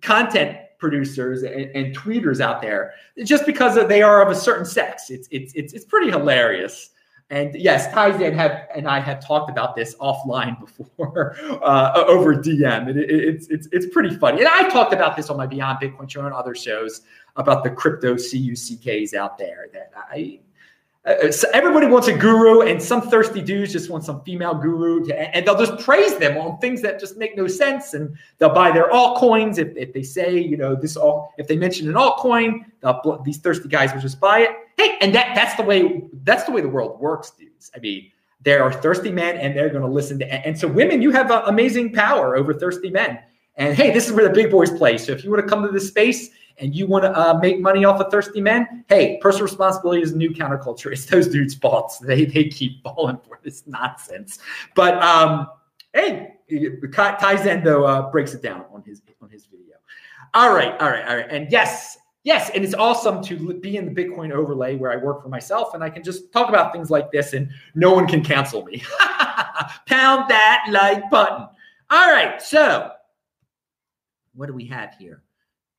content 0.00 0.58
producers 0.78 1.42
and, 1.42 1.70
and, 1.74 1.96
tweeters 1.96 2.40
out 2.40 2.60
there 2.60 2.92
just 3.24 3.46
because 3.46 3.74
they 3.88 4.02
are 4.02 4.20
of 4.20 4.28
a 4.28 4.34
certain 4.34 4.66
sex. 4.66 5.10
It's 5.10 5.28
it's 5.30 5.52
it's 5.54 5.72
it's 5.72 5.84
pretty 5.84 6.10
hilarious. 6.10 6.90
And 7.30 7.54
yes, 7.54 7.88
Tizen 7.88 8.34
have 8.34 8.68
and 8.74 8.86
I 8.86 9.00
have 9.00 9.26
talked 9.26 9.50
about 9.50 9.74
this 9.74 9.94
offline 9.96 10.60
before 10.60 11.36
uh, 11.62 12.04
over 12.06 12.34
DM. 12.34 12.88
It, 12.88 12.96
it, 12.98 13.10
it's 13.10 13.48
it's 13.48 13.68
it's 13.72 13.86
pretty 13.86 14.14
funny. 14.14 14.40
And 14.40 14.48
I 14.48 14.68
talked 14.68 14.92
about 14.92 15.16
this 15.16 15.30
on 15.30 15.36
my 15.36 15.46
Beyond 15.46 15.80
Bitcoin 15.80 16.08
show 16.08 16.24
and 16.24 16.34
other 16.34 16.54
shows 16.54 17.00
about 17.36 17.64
the 17.64 17.70
crypto 17.70 18.14
CUCKs 18.14 19.14
out 19.14 19.38
there. 19.38 19.68
That 19.72 19.90
I 19.96 20.40
uh, 21.06 21.30
so 21.30 21.46
everybody 21.52 21.86
wants 21.86 22.08
a 22.08 22.16
guru, 22.16 22.62
and 22.62 22.82
some 22.82 23.02
thirsty 23.02 23.42
dudes 23.42 23.72
just 23.72 23.90
want 23.90 24.04
some 24.04 24.22
female 24.22 24.54
guru, 24.54 25.04
to, 25.04 25.36
and 25.36 25.46
they'll 25.46 25.58
just 25.58 25.84
praise 25.84 26.16
them 26.16 26.38
on 26.38 26.58
things 26.58 26.80
that 26.80 26.98
just 26.98 27.18
make 27.18 27.36
no 27.36 27.46
sense, 27.46 27.92
and 27.92 28.16
they'll 28.38 28.54
buy 28.54 28.70
their 28.70 28.88
altcoins 28.90 29.58
if, 29.58 29.76
if 29.76 29.92
they 29.92 30.02
say, 30.02 30.38
you 30.38 30.56
know, 30.56 30.74
this 30.74 30.96
all. 30.96 31.34
If 31.36 31.46
they 31.46 31.56
mention 31.56 31.88
an 31.88 31.94
altcoin, 31.94 32.64
these 33.24 33.38
thirsty 33.38 33.68
guys 33.68 33.92
will 33.92 34.00
just 34.00 34.18
buy 34.18 34.40
it. 34.40 34.50
Hey, 34.78 34.96
and 35.00 35.14
that 35.14 35.34
that's 35.34 35.54
the 35.56 35.62
way 35.62 36.04
that's 36.22 36.44
the 36.44 36.52
way 36.52 36.62
the 36.62 36.68
world 36.68 36.98
works, 36.98 37.32
dudes. 37.32 37.70
I 37.76 37.80
mean, 37.80 38.10
there 38.40 38.62
are 38.62 38.72
thirsty 38.72 39.12
men, 39.12 39.36
and 39.36 39.54
they're 39.54 39.68
going 39.68 39.82
to 39.82 39.88
listen 39.88 40.18
to. 40.20 40.32
And, 40.32 40.46
and 40.46 40.58
so, 40.58 40.68
women, 40.68 41.02
you 41.02 41.10
have 41.10 41.30
uh, 41.30 41.42
amazing 41.46 41.92
power 41.92 42.34
over 42.34 42.54
thirsty 42.54 42.90
men. 42.90 43.18
And 43.56 43.76
hey, 43.76 43.92
this 43.92 44.06
is 44.06 44.12
where 44.12 44.26
the 44.26 44.34
big 44.34 44.50
boys 44.50 44.70
play. 44.70 44.98
So 44.98 45.12
if 45.12 45.22
you 45.22 45.30
want 45.30 45.42
to 45.42 45.48
come 45.48 45.62
to 45.64 45.70
this 45.70 45.86
space 45.88 46.30
and 46.58 46.74
you 46.74 46.86
want 46.86 47.04
to 47.04 47.12
uh, 47.18 47.38
make 47.40 47.60
money 47.60 47.84
off 47.84 48.00
of 48.00 48.10
thirsty 48.10 48.40
men, 48.40 48.84
hey, 48.88 49.18
personal 49.20 49.46
responsibility 49.46 50.02
is 50.02 50.12
a 50.12 50.16
new 50.16 50.30
counterculture. 50.30 50.92
It's 50.92 51.06
those 51.06 51.28
dudes' 51.28 51.54
faults. 51.54 51.98
They 51.98 52.24
they 52.24 52.44
keep 52.44 52.82
falling 52.82 53.18
for 53.26 53.40
this 53.42 53.66
nonsense. 53.66 54.38
But 54.74 55.02
um, 55.02 55.48
hey, 55.92 56.36
Tizen 56.50 57.64
though 57.64 57.84
uh, 57.84 58.10
breaks 58.10 58.34
it 58.34 58.42
down 58.42 58.64
on 58.72 58.82
his 58.82 59.02
on 59.22 59.30
his 59.30 59.46
video. 59.46 59.76
All 60.34 60.54
right, 60.54 60.80
all 60.80 60.90
right, 60.90 61.06
all 61.06 61.16
right. 61.16 61.26
And 61.30 61.50
yes, 61.50 61.98
yes, 62.22 62.50
and 62.54 62.64
it's 62.64 62.74
awesome 62.74 63.22
to 63.24 63.54
be 63.54 63.76
in 63.76 63.92
the 63.92 64.04
Bitcoin 64.04 64.32
overlay 64.32 64.76
where 64.76 64.92
I 64.92 64.96
work 64.96 65.22
for 65.22 65.28
myself 65.28 65.74
and 65.74 65.82
I 65.82 65.90
can 65.90 66.02
just 66.02 66.32
talk 66.32 66.48
about 66.48 66.72
things 66.72 66.90
like 66.90 67.10
this 67.10 67.32
and 67.32 67.50
no 67.74 67.92
one 67.92 68.06
can 68.06 68.22
cancel 68.22 68.64
me. 68.64 68.82
Pound 69.86 70.28
that 70.30 70.66
like 70.70 71.10
button. 71.10 71.48
All 71.90 72.10
right, 72.10 72.40
so 72.40 72.90
what 74.34 74.46
do 74.46 74.54
we 74.54 74.66
have 74.66 74.94
here? 74.98 75.23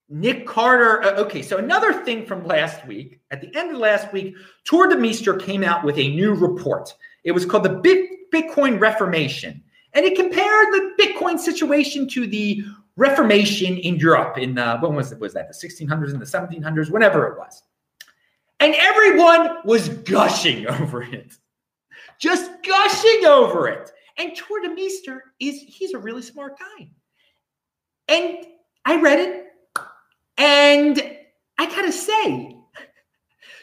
Nick 0.10 0.46
Carter. 0.46 1.02
Uh, 1.04 1.22
okay, 1.22 1.42
so 1.42 1.58
another 1.58 1.94
thing 1.94 2.26
from 2.26 2.46
last 2.46 2.86
week, 2.86 3.20
at 3.32 3.42
the 3.42 3.54
end 3.56 3.72
of 3.72 3.78
last 3.78 4.12
week, 4.14 4.36
Tuur 4.66 4.92
Demeester 4.92 5.40
came 5.40 5.64
out 5.64 5.84
with 5.84 5.98
a 5.98 6.10
new 6.10 6.34
report. 6.34 6.94
It 7.24 7.32
was 7.32 7.46
called 7.46 7.64
the 7.64 8.08
Bitcoin 8.34 8.80
Reformation, 8.80 9.64
and 9.94 10.06
it 10.06 10.16
compared 10.16 10.68
the 10.68 10.92
Bitcoin 11.00 11.40
situation 11.40 12.08
to 12.10 12.28
the 12.28 12.64
Reformation 12.98 13.78
in 13.78 13.98
Europe 13.98 14.38
in 14.38 14.58
uh, 14.58 14.80
when 14.80 14.96
was 14.96 15.12
it? 15.12 15.20
Was 15.20 15.34
that 15.34 15.50
the 15.50 15.68
1600s 15.68 16.12
and 16.12 16.22
the 16.22 16.26
1700s, 16.26 16.90
whenever 16.90 17.28
it 17.28 17.38
was? 17.38 17.64
And 18.60 18.74
everyone 18.76 19.58
was 19.66 19.90
gushing 19.90 20.68
over 20.80 21.02
it, 21.02 21.34
just 22.20 22.52
gushing 22.64 23.26
over 23.26 23.68
it. 23.68 23.92
And 24.18 24.32
Tuur 24.32 24.64
Demeester 24.64 25.20
is 25.42 25.62
he's 25.62 25.94
a 25.94 25.98
really 25.98 26.22
smart 26.22 26.58
guy, 26.58 26.90
and 28.08 28.46
I 28.86 29.02
read 29.02 29.20
it 29.20 29.45
and 30.38 31.02
I 31.58 31.66
gotta 31.68 31.92
say, 31.92 32.58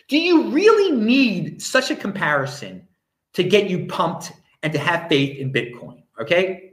do 0.09 0.19
you 0.19 0.51
really 0.51 0.93
need 0.93 1.63
such 1.63 1.91
a 1.91 1.97
comparison 1.97 2.87
to 3.35 3.43
get 3.43 3.71
you 3.71 3.87
pumped 3.87 4.33
and 4.63 4.73
to 4.73 4.79
have 4.79 5.09
faith 5.09 5.39
in 5.39 5.53
Bitcoin? 5.53 6.03
Okay. 6.21 6.73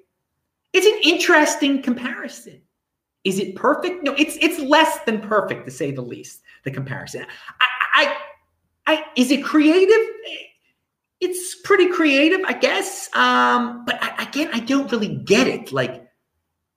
It's 0.74 0.86
an 0.86 1.00
interesting 1.04 1.82
comparison. 1.82 2.62
Is 3.24 3.40
it 3.40 3.56
perfect? 3.56 4.04
No, 4.04 4.14
it's 4.14 4.38
it's 4.42 4.60
less 4.60 5.00
than 5.06 5.20
perfect 5.22 5.66
to 5.66 5.72
say 5.72 5.92
the 5.92 6.02
least. 6.02 6.42
The 6.64 6.72
comparison. 6.72 7.26
I, 7.60 7.68
I, 7.96 8.18
I 8.88 9.06
is 9.16 9.32
it 9.32 9.44
creative? 9.44 10.08
It's 11.20 11.56
pretty 11.64 11.90
creative, 11.90 12.42
I 12.46 12.54
guess. 12.54 13.14
Um, 13.14 13.84
but 13.86 13.98
I, 14.02 14.24
again, 14.24 14.50
I 14.54 14.60
don't 14.60 14.92
really 14.92 15.16
get 15.16 15.48
it. 15.48 15.72
Like, 15.74 16.08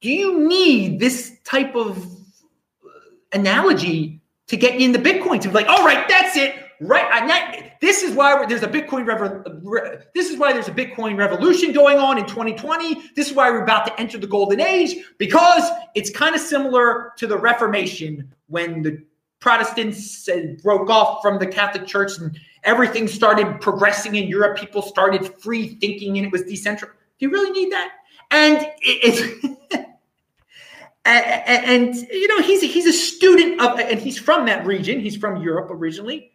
do 0.01 0.11
you 0.11 0.49
need 0.49 0.99
this 0.99 1.37
type 1.45 1.77
of 1.77 2.05
analogy 3.33 4.21
to 4.49 4.57
get 4.57 4.79
you 4.79 4.87
in 4.87 4.93
the 4.93 4.99
Bitcoin 4.99 5.41
to 5.41 5.49
be 5.49 5.55
like, 5.55 5.69
all 5.69 5.85
right, 5.85 6.07
that's 6.09 6.37
it. 6.37 6.55
Right. 6.81 7.81
this 7.81 8.03
is 8.03 8.13
why 8.13 8.45
there's 8.45 8.65
a 8.65 8.69
Bitcoin 8.69 9.07
rev- 9.07 10.07
this 10.15 10.31
is 10.31 10.37
why 10.37 10.53
there's 10.53 10.67
a 10.67 10.73
Bitcoin 10.73 11.17
revolution 11.17 11.73
going 11.73 11.99
on 11.99 12.19
in 12.19 12.27
2020. 12.27 12.95
This 13.15 13.29
is 13.29 13.35
why 13.35 13.51
we're 13.51 13.63
about 13.63 13.87
to 13.87 14.01
enter 14.01 14.19
the 14.19 14.27
golden 14.27 14.61
age 14.61 14.97
because 15.19 15.63
it's 15.95 16.11
kind 16.11 16.35
of 16.35 16.41
similar 16.41 17.13
to 17.19 17.29
the 17.29 17.39
Reformation 17.39 18.35
when 18.49 18.83
the 18.83 19.05
Protestants 19.39 20.29
broke 20.63 20.91
off 20.91 21.23
from 21.23 21.39
the 21.39 21.47
Catholic 21.47 21.87
Church 21.87 22.19
and 22.19 22.37
everything 22.65 23.07
started 23.07 23.61
progressing 23.61 24.17
in 24.17 24.27
Europe. 24.27 24.59
People 24.59 24.83
started 24.83 25.41
free 25.41 25.77
thinking 25.77 26.17
and 26.17 26.27
it 26.27 26.33
was 26.33 26.43
decentralized. 26.43 26.99
Do 27.19 27.27
you 27.27 27.33
really 27.33 27.51
need 27.51 27.71
that? 27.73 27.93
And 28.33 28.69
it's 28.81 29.47
and, 31.05 31.95
and, 31.95 31.95
you 32.11 32.29
know 32.29 32.41
he's 32.41 32.63
he's 32.63 32.87
a 32.87 32.93
student 32.93 33.61
of 33.61 33.79
and 33.79 33.99
he's 33.99 34.19
from 34.19 34.47
that 34.47 34.65
region. 34.65 35.01
He's 35.01 35.17
from 35.17 35.43
europe 35.43 35.69
originally. 35.71 36.33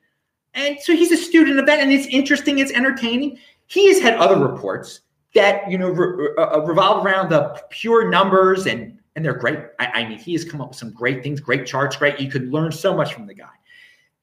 And 0.53 0.77
so 0.81 0.93
he's 0.93 1.11
a 1.11 1.17
student 1.17 1.59
of 1.59 1.65
that 1.67 1.79
and 1.79 1.91
it's 1.91 2.07
interesting 2.07 2.59
it's 2.59 2.71
entertaining. 2.71 3.39
He 3.67 3.87
has 3.87 3.99
had 3.99 4.15
other 4.15 4.37
reports 4.37 5.01
that 5.35 5.69
you 5.69 5.77
know 5.77 5.89
re- 5.89 6.33
uh, 6.37 6.57
uh, 6.57 6.65
revolve 6.65 7.05
around 7.05 7.29
the 7.29 7.61
pure 7.69 8.09
numbers 8.09 8.65
and 8.65 8.97
and 9.15 9.23
they're 9.23 9.33
great. 9.33 9.59
I, 9.79 9.87
I, 9.87 10.07
mean 10.07 10.19
he 10.19 10.33
has 10.33 10.45
come 10.45 10.61
up 10.61 10.69
with 10.69 10.77
some 10.77 10.91
great 10.91 11.23
things 11.23 11.39
great 11.39 11.65
charts 11.65 11.95
great. 11.95 12.19
You 12.19 12.29
could 12.29 12.51
learn 12.51 12.71
so 12.71 12.95
much 12.95 13.13
from 13.13 13.25
the 13.25 13.33
guy. 13.33 13.45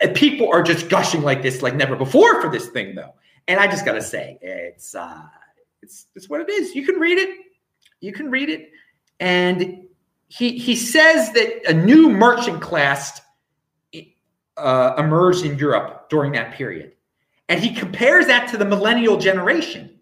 And 0.00 0.14
people 0.14 0.50
are 0.52 0.62
just 0.62 0.88
gushing 0.88 1.22
like 1.22 1.42
this 1.42 1.62
like 1.62 1.74
never 1.74 1.96
before 1.96 2.42
for 2.42 2.50
this 2.50 2.68
thing 2.68 2.94
though. 2.94 3.14
And 3.48 3.60
i 3.60 3.66
just 3.66 3.84
gotta 3.84 4.02
say 4.02 4.38
it's 4.42 4.94
uh 4.94 5.22
it's 5.82 6.06
it's 6.14 6.28
what 6.28 6.40
it 6.40 6.50
is. 6.50 6.74
You 6.74 6.84
can 6.84 6.96
read 6.96 7.18
it. 7.18 7.38
You 8.00 8.12
can 8.12 8.30
read 8.30 8.50
it. 8.50 8.70
And 9.20 9.83
he 10.28 10.58
he 10.58 10.76
says 10.76 11.32
that 11.32 11.68
a 11.68 11.74
new 11.74 12.10
merchant 12.10 12.60
class 12.60 13.20
uh, 14.56 14.94
emerged 14.98 15.44
in 15.44 15.58
Europe 15.58 16.08
during 16.10 16.32
that 16.32 16.54
period, 16.54 16.92
and 17.48 17.60
he 17.60 17.74
compares 17.74 18.26
that 18.26 18.48
to 18.48 18.56
the 18.56 18.64
millennial 18.64 19.16
generation. 19.16 19.98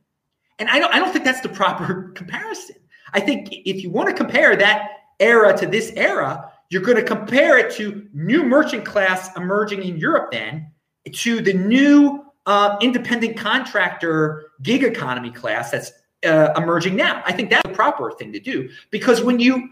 And 0.59 0.69
I 0.69 0.79
don't 0.79 0.93
I 0.93 0.99
don't 0.99 1.13
think 1.13 1.25
that's 1.25 1.41
the 1.41 1.49
proper 1.49 2.11
comparison. 2.15 2.77
I 3.15 3.21
think 3.21 3.49
if 3.53 3.83
you 3.83 3.91
want 3.91 4.09
to 4.09 4.15
compare 4.15 4.57
that 4.57 4.89
era 5.21 5.57
to 5.59 5.67
this 5.67 5.93
era, 5.97 6.51
you're 6.71 6.83
going 6.83 6.97
to 6.97 7.05
compare 7.05 7.59
it 7.59 7.75
to 7.75 8.09
new 8.15 8.43
merchant 8.43 8.85
class 8.85 9.35
emerging 9.37 9.83
in 9.83 9.99
Europe, 9.99 10.33
then 10.33 10.71
to 11.13 11.41
the 11.41 11.53
new 11.53 12.25
uh, 12.47 12.77
independent 12.81 13.37
contractor 13.37 14.47
gig 14.63 14.83
economy 14.83 15.31
class 15.31 15.71
that's 15.71 15.93
uh, 16.25 16.53
emerging 16.57 16.97
now. 16.97 17.23
I 17.27 17.33
think 17.33 17.51
that's 17.51 17.69
the 17.69 17.75
proper 17.75 18.13
thing 18.13 18.33
to 18.33 18.41
do 18.41 18.71
because 18.91 19.23
when 19.23 19.39
you 19.41 19.69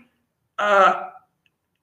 uh, 0.61 1.09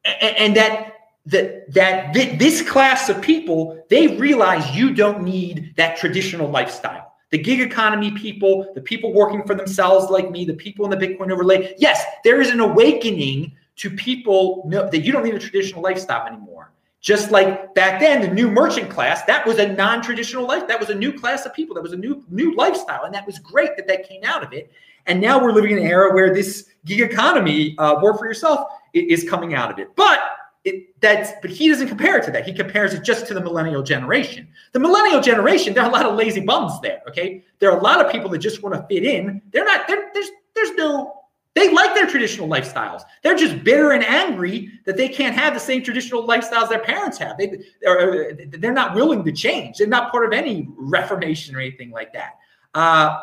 and 0.05 0.55
that 0.55 0.93
that 1.25 1.71
that 1.73 2.13
this 2.13 2.61
class 2.61 3.09
of 3.09 3.21
people 3.21 3.83
they 3.89 4.15
realize 4.15 4.75
you 4.75 4.93
don't 4.93 5.21
need 5.23 5.73
that 5.75 5.97
traditional 5.97 6.49
lifestyle 6.49 7.13
the 7.31 7.37
gig 7.37 7.59
economy 7.59 8.11
people 8.11 8.71
the 8.75 8.81
people 8.81 9.11
working 9.13 9.43
for 9.43 9.53
themselves 9.53 10.09
like 10.09 10.31
me 10.31 10.45
the 10.45 10.53
people 10.53 10.89
in 10.89 10.97
the 10.97 11.05
bitcoin 11.05 11.29
overlay 11.29 11.75
yes 11.77 12.05
there 12.23 12.39
is 12.39 12.49
an 12.49 12.61
awakening 12.61 13.51
to 13.77 13.91
people 13.91 14.67
that 14.69 15.03
you 15.03 15.11
don't 15.11 15.23
need 15.23 15.35
a 15.35 15.39
traditional 15.39 15.81
lifestyle 15.81 16.27
anymore. 16.27 16.71
Just 16.99 17.31
like 17.31 17.75
back 17.75 17.99
then, 17.99 18.21
the 18.21 18.27
new 18.27 18.49
merchant 18.49 18.89
class, 18.89 19.23
that 19.23 19.45
was 19.45 19.59
a 19.59 19.71
non-traditional 19.73 20.45
life. 20.45 20.67
That 20.67 20.79
was 20.79 20.89
a 20.89 20.95
new 20.95 21.13
class 21.13 21.45
of 21.45 21.53
people. 21.53 21.75
That 21.75 21.83
was 21.83 21.93
a 21.93 21.97
new 21.97 22.25
new 22.29 22.55
lifestyle. 22.55 23.05
And 23.05 23.13
that 23.13 23.25
was 23.25 23.37
great 23.39 23.77
that 23.77 23.87
that 23.87 24.09
came 24.09 24.23
out 24.23 24.43
of 24.43 24.51
it. 24.51 24.71
And 25.07 25.21
now 25.21 25.41
we're 25.41 25.53
living 25.53 25.71
in 25.71 25.79
an 25.79 25.85
era 25.85 26.13
where 26.13 26.33
this 26.33 26.69
gig 26.85 27.01
economy, 27.01 27.75
uh, 27.77 27.99
work 28.01 28.19
for 28.19 28.25
yourself, 28.25 28.67
is 28.93 29.27
coming 29.27 29.53
out 29.53 29.71
of 29.71 29.79
it. 29.79 29.95
But 29.95 30.19
it, 30.63 30.99
that's 30.99 31.31
but 31.41 31.49
he 31.49 31.69
doesn't 31.69 31.87
compare 31.87 32.17
it 32.17 32.25
to 32.25 32.31
that. 32.31 32.45
He 32.45 32.53
compares 32.53 32.93
it 32.93 33.03
just 33.03 33.25
to 33.27 33.33
the 33.33 33.41
millennial 33.41 33.83
generation. 33.83 34.47
The 34.73 34.79
millennial 34.79 35.21
generation, 35.21 35.73
there 35.73 35.83
are 35.83 35.89
a 35.89 35.93
lot 35.93 36.05
of 36.05 36.15
lazy 36.15 36.41
bums 36.41 36.79
there. 36.81 37.01
Okay, 37.07 37.43
there 37.59 37.71
are 37.71 37.77
a 37.77 37.81
lot 37.81 38.05
of 38.05 38.11
people 38.11 38.29
that 38.31 38.39
just 38.39 38.61
want 38.61 38.75
to 38.75 38.85
fit 38.87 39.05
in. 39.05 39.41
They're 39.51 39.65
not. 39.65 39.87
They're, 39.87 40.09
there's 40.13 40.29
there's 40.55 40.71
no. 40.71 41.13
They 41.53 41.73
like 41.73 41.95
their 41.95 42.05
traditional 42.05 42.47
lifestyles. 42.47 43.01
They're 43.23 43.35
just 43.35 43.63
bitter 43.63 43.91
and 43.91 44.03
angry 44.03 44.69
that 44.85 44.95
they 44.95 45.09
can't 45.09 45.35
have 45.35 45.55
the 45.55 45.59
same 45.59 45.81
traditional 45.81 46.27
lifestyles 46.27 46.69
their 46.69 46.83
parents 46.83 47.17
have. 47.17 47.37
They 47.37 47.59
they're, 47.81 48.33
they're 48.33 48.73
not 48.73 48.93
willing 48.93 49.23
to 49.23 49.31
change. 49.31 49.77
They're 49.77 49.87
not 49.87 50.11
part 50.11 50.25
of 50.25 50.33
any 50.33 50.67
reformation 50.77 51.55
or 51.55 51.59
anything 51.59 51.91
like 51.91 52.13
that. 52.13 52.35
Uh, 52.75 53.21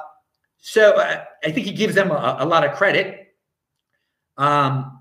so 0.66 0.92
uh, 0.92 1.22
I 1.44 1.50
think 1.50 1.66
he 1.66 1.72
gives 1.74 1.94
them 1.94 2.10
a, 2.10 2.38
a 2.40 2.46
lot 2.46 2.64
of 2.64 2.74
credit. 2.74 3.34
Um, 4.38 4.98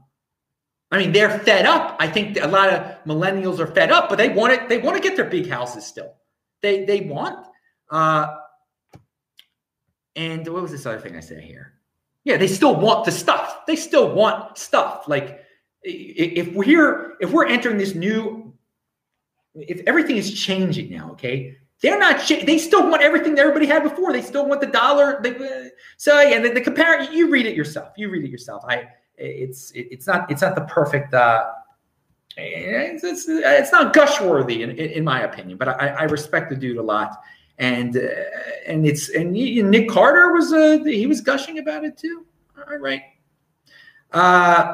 I 0.91 0.97
mean, 0.97 1.13
they're 1.13 1.39
fed 1.39 1.65
up. 1.65 1.95
I 2.01 2.07
think 2.09 2.37
a 2.37 2.47
lot 2.47 2.67
of 2.67 2.81
millennials 3.05 3.59
are 3.59 3.67
fed 3.67 3.89
up, 3.89 4.09
but 4.09 4.17
they 4.17 4.27
want 4.27 4.51
it. 4.51 4.67
They 4.67 4.79
want 4.79 4.97
to 4.97 5.01
get 5.01 5.15
their 5.15 5.29
big 5.29 5.49
houses 5.49 5.85
still. 5.85 6.15
They 6.61 6.83
they 6.83 6.99
want. 6.99 7.47
Uh, 7.89 8.35
and 10.17 10.45
what 10.49 10.63
was 10.63 10.71
this 10.71 10.85
other 10.85 10.99
thing 10.99 11.15
I 11.15 11.21
said 11.21 11.39
here? 11.39 11.75
Yeah, 12.25 12.35
they 12.35 12.47
still 12.47 12.75
want 12.75 13.05
the 13.05 13.11
stuff. 13.13 13.65
They 13.65 13.77
still 13.77 14.13
want 14.13 14.57
stuff. 14.57 15.07
Like 15.07 15.45
if 15.81 16.53
we're 16.53 17.13
if 17.21 17.31
we're 17.31 17.47
entering 17.47 17.77
this 17.77 17.95
new, 17.95 18.53
if 19.55 19.81
everything 19.87 20.17
is 20.17 20.37
changing 20.37 20.91
now, 20.91 21.11
okay, 21.11 21.55
they're 21.83 21.99
not. 21.99 22.27
They 22.27 22.57
still 22.57 22.89
want 22.89 23.03
everything 23.03 23.35
that 23.35 23.41
everybody 23.41 23.67
had 23.67 23.83
before. 23.83 24.11
They 24.11 24.23
still 24.23 24.47
want 24.47 24.61
the 24.61 24.67
dollar. 24.67 25.19
They, 25.21 25.69
so 25.97 26.19
yeah, 26.21 26.39
the, 26.39 26.49
the 26.49 26.61
compare. 26.61 27.03
You 27.11 27.29
read 27.29 27.45
it 27.45 27.55
yourself. 27.55 27.93
You 27.97 28.09
read 28.09 28.23
it 28.23 28.31
yourself. 28.31 28.63
I 28.67 28.87
it's 29.17 29.71
it's 29.75 30.07
not 30.07 30.29
it's 30.31 30.41
not 30.41 30.55
the 30.55 30.61
perfect 30.61 31.13
uh, 31.13 31.51
it's, 32.35 33.03
it's, 33.03 33.25
it's 33.27 33.71
not 33.71 33.93
gush 33.93 34.19
worthy 34.21 34.63
in, 34.63 34.71
in 34.71 35.03
my 35.03 35.21
opinion 35.21 35.57
but 35.57 35.67
I, 35.67 35.89
I 35.89 36.03
respect 36.03 36.49
the 36.49 36.55
dude 36.55 36.77
a 36.77 36.81
lot 36.81 37.21
and 37.59 37.95
uh, 37.95 38.09
and 38.65 38.87
it's 38.87 39.09
and 39.09 39.31
Nick 39.31 39.87
Carter 39.87 40.33
was 40.33 40.51
uh, 40.51 40.79
he 40.83 41.05
was 41.05 41.21
gushing 41.21 41.59
about 41.59 41.83
it 41.83 41.97
too 41.97 42.25
all 42.57 42.77
right 42.79 43.03
uh 44.11 44.73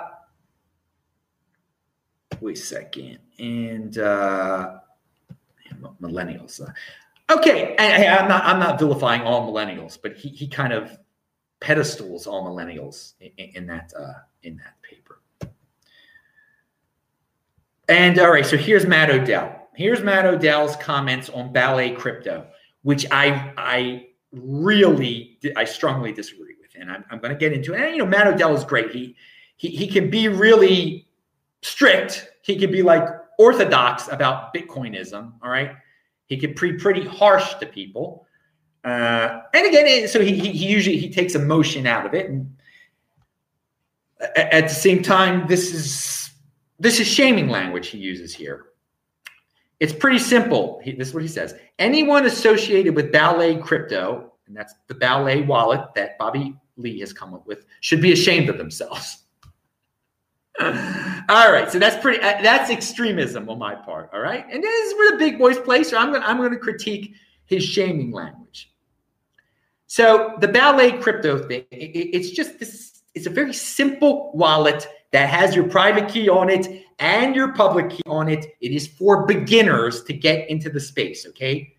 wait 2.39 2.57
a 2.57 2.61
second 2.61 3.19
and 3.39 3.97
uh 3.97 4.77
millennials 6.01 6.59
okay 7.29 7.75
I, 7.77 8.07
I'm 8.17 8.27
not 8.27 8.43
I'm 8.43 8.59
not 8.59 8.79
vilifying 8.79 9.21
all 9.21 9.51
millennials 9.51 9.97
but 10.01 10.15
he 10.15 10.29
he 10.29 10.47
kind 10.47 10.73
of 10.73 10.97
pedestals 11.59 12.27
all 12.27 12.45
millennials 12.45 13.13
in, 13.19 13.49
in 13.55 13.67
that 13.67 13.93
uh, 13.97 14.13
in 14.43 14.57
that 14.57 14.81
paper. 14.81 15.21
And 17.87 18.19
all 18.19 18.31
right, 18.31 18.45
so 18.45 18.57
here's 18.57 18.85
Matt 18.85 19.09
Odell. 19.09 19.67
Here's 19.75 20.01
Matt 20.01 20.25
Odell's 20.25 20.75
comments 20.77 21.29
on 21.29 21.51
Ballet 21.51 21.91
crypto, 21.91 22.47
which 22.83 23.05
I 23.11 23.53
I 23.57 24.07
really 24.31 25.37
I 25.55 25.65
strongly 25.65 26.13
disagree 26.13 26.55
with, 26.61 26.71
and 26.79 26.91
I'm, 26.91 27.03
I'm 27.09 27.19
going 27.19 27.33
to 27.33 27.39
get 27.39 27.53
into 27.53 27.73
it. 27.73 27.81
And 27.81 27.91
you 27.91 27.99
know, 27.99 28.05
Matt 28.05 28.27
Odell 28.27 28.55
is 28.55 28.63
great. 28.63 28.91
He 28.91 29.15
he 29.57 29.69
he 29.69 29.87
can 29.87 30.09
be 30.09 30.27
really 30.27 31.07
strict. 31.61 32.29
He 32.41 32.57
can 32.57 32.71
be 32.71 32.83
like 32.83 33.07
orthodox 33.39 34.09
about 34.09 34.53
Bitcoinism. 34.53 35.33
All 35.41 35.49
right, 35.49 35.71
he 36.27 36.37
can 36.37 36.53
be 36.53 36.73
pretty 36.73 37.05
harsh 37.05 37.55
to 37.55 37.65
people. 37.65 38.27
Uh, 38.83 39.41
and 39.53 39.67
again, 39.67 40.07
so 40.07 40.21
he, 40.21 40.37
he, 40.37 40.67
usually 40.67 40.97
he 40.97 41.09
takes 41.09 41.33
emotion 41.33 41.87
out 41.87 42.05
of 42.05 42.13
it. 42.13 42.29
And 42.29 42.55
at 44.35 44.67
the 44.67 44.73
same 44.73 45.01
time, 45.01 45.47
this 45.47 45.73
is 45.73 46.29
this 46.79 46.99
is 46.99 47.07
shaming 47.07 47.49
language 47.49 47.87
he 47.87 47.97
uses 47.97 48.33
here. 48.33 48.67
It's 49.79 49.93
pretty 49.93 50.19
simple. 50.19 50.79
He, 50.83 50.91
this 50.91 51.09
is 51.09 51.13
what 51.13 51.23
he 51.23 51.29
says: 51.29 51.55
anyone 51.79 52.25
associated 52.25 52.95
with 52.95 53.11
Ballet 53.11 53.57
crypto, 53.57 54.33
and 54.47 54.55
that's 54.55 54.75
the 54.87 54.95
Ballet 54.95 55.41
wallet 55.41 55.81
that 55.95 56.17
Bobby 56.17 56.55
Lee 56.77 56.99
has 56.99 57.11
come 57.13 57.33
up 57.33 57.47
with, 57.47 57.65
should 57.81 58.01
be 58.01 58.11
ashamed 58.11 58.49
of 58.49 58.57
themselves. 58.57 59.23
all 60.59 61.51
right, 61.51 61.71
so 61.71 61.79
that's 61.79 62.01
pretty. 62.01 62.21
Uh, 62.21 62.41
that's 62.41 62.69
extremism 62.69 63.49
on 63.49 63.57
my 63.57 63.75
part. 63.75 64.09
All 64.13 64.19
right, 64.19 64.45
and 64.51 64.63
this 64.63 64.87
is 64.87 64.93
where 64.95 65.11
the 65.11 65.17
big 65.17 65.39
boys 65.39 65.57
play. 65.59 65.83
So 65.83 65.97
I'm 65.97 66.11
going. 66.11 66.23
I'm 66.23 66.37
to 66.49 66.57
critique 66.57 67.15
his 67.45 67.63
shaming 67.63 68.11
language. 68.11 68.71
So 69.87 70.35
the 70.39 70.47
Ballet 70.47 70.99
crypto 70.99 71.39
thing, 71.47 71.65
it's 71.71 72.29
just 72.29 72.59
this, 72.59 73.01
it's 73.15 73.25
a 73.25 73.31
very 73.31 73.53
simple 73.53 74.31
wallet 74.35 74.87
that 75.11 75.29
has 75.29 75.55
your 75.55 75.67
private 75.67 76.07
key 76.07 76.29
on 76.29 76.47
it 76.49 76.85
and 76.99 77.35
your 77.35 77.53
public 77.53 77.89
key 77.89 78.03
on 78.05 78.29
it. 78.29 78.45
It 78.61 78.71
is 78.71 78.87
for 78.87 79.25
beginners 79.25 80.03
to 80.03 80.13
get 80.13 80.47
into 80.47 80.69
the 80.69 80.79
space, 80.79 81.25
okay? 81.29 81.73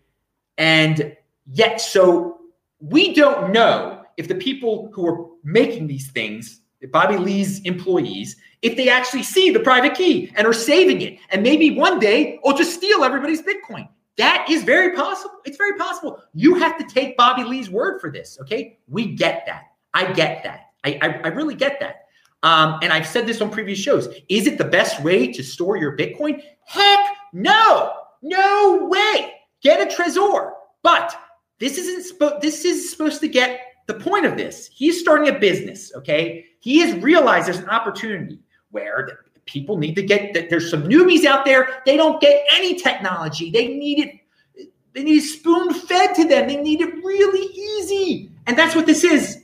And 0.57 1.15
yet, 1.47 1.79
so 1.79 2.41
we 2.81 3.13
don't 3.13 3.53
know 3.53 4.03
if 4.17 4.27
the 4.27 4.35
people 4.35 4.91
who 4.93 5.07
are 5.07 5.27
making 5.45 5.87
these 5.87 6.11
things, 6.11 6.60
Bobby 6.91 7.17
Lee's 7.17 7.59
employees, 7.61 8.37
if 8.61 8.75
they 8.75 8.89
actually 8.89 9.23
see 9.23 9.51
the 9.51 9.59
private 9.59 9.93
key 9.93 10.31
and 10.35 10.47
are 10.47 10.53
saving 10.53 11.01
it. 11.01 11.19
And 11.29 11.43
maybe 11.43 11.71
one 11.77 11.99
day, 11.99 12.39
or 12.43 12.53
just 12.53 12.73
steal 12.73 13.03
everybody's 13.03 13.41
Bitcoin. 13.41 13.87
That 14.17 14.45
is 14.49 14.63
very 14.63 14.95
possible. 14.95 15.35
It's 15.45 15.57
very 15.57 15.77
possible. 15.77 16.21
You 16.33 16.55
have 16.55 16.77
to 16.77 16.83
take 16.83 17.17
Bobby 17.17 17.43
Lee's 17.43 17.69
word 17.69 18.01
for 18.01 18.11
this. 18.11 18.37
Okay. 18.41 18.79
We 18.87 19.15
get 19.15 19.45
that. 19.45 19.71
I 19.93 20.11
get 20.11 20.43
that. 20.43 20.71
I, 20.83 20.99
I, 21.01 21.07
I 21.23 21.27
really 21.29 21.55
get 21.55 21.79
that. 21.79 22.05
Um, 22.43 22.79
and 22.81 22.91
I've 22.91 23.07
said 23.07 23.27
this 23.27 23.41
on 23.41 23.51
previous 23.51 23.79
shows. 23.79 24.07
Is 24.27 24.47
it 24.47 24.57
the 24.57 24.65
best 24.65 25.01
way 25.03 25.31
to 25.31 25.43
store 25.43 25.77
your 25.77 25.95
Bitcoin? 25.95 26.41
Heck 26.65 26.99
no. 27.33 27.93
No 28.21 28.87
way. 28.89 29.33
Get 29.61 29.79
a 29.81 29.95
Trezor. 29.95 30.51
But 30.83 31.15
this 31.59 31.77
isn't 31.77 32.17
spo- 32.17 32.41
this 32.41 32.65
is 32.65 32.89
supposed 32.89 33.21
to 33.21 33.27
get 33.27 33.61
the 33.91 33.99
point 34.03 34.25
of 34.25 34.37
this. 34.37 34.69
He's 34.73 34.99
starting 34.99 35.33
a 35.33 35.39
business, 35.39 35.91
okay? 35.95 36.45
He 36.59 36.79
has 36.79 36.95
realized 37.01 37.47
there's 37.47 37.57
an 37.57 37.69
opportunity 37.69 38.39
where 38.69 39.25
people 39.45 39.77
need 39.77 39.95
to 39.95 40.03
get 40.03 40.33
that 40.33 40.49
there's 40.49 40.69
some 40.69 40.83
newbies 40.83 41.25
out 41.25 41.45
there 41.45 41.81
they 41.85 41.97
don't 41.97 42.21
get 42.21 42.45
any 42.53 42.75
technology 42.75 43.49
they 43.49 43.67
need 43.67 43.99
it 43.99 44.67
they 44.93 45.03
need 45.03 45.19
spoon 45.19 45.73
fed 45.73 46.13
to 46.15 46.27
them 46.27 46.47
they 46.47 46.57
need 46.57 46.79
it 46.79 46.93
really 47.03 47.47
easy 47.53 48.31
and 48.47 48.57
that's 48.57 48.75
what 48.75 48.85
this 48.85 49.03
is 49.03 49.43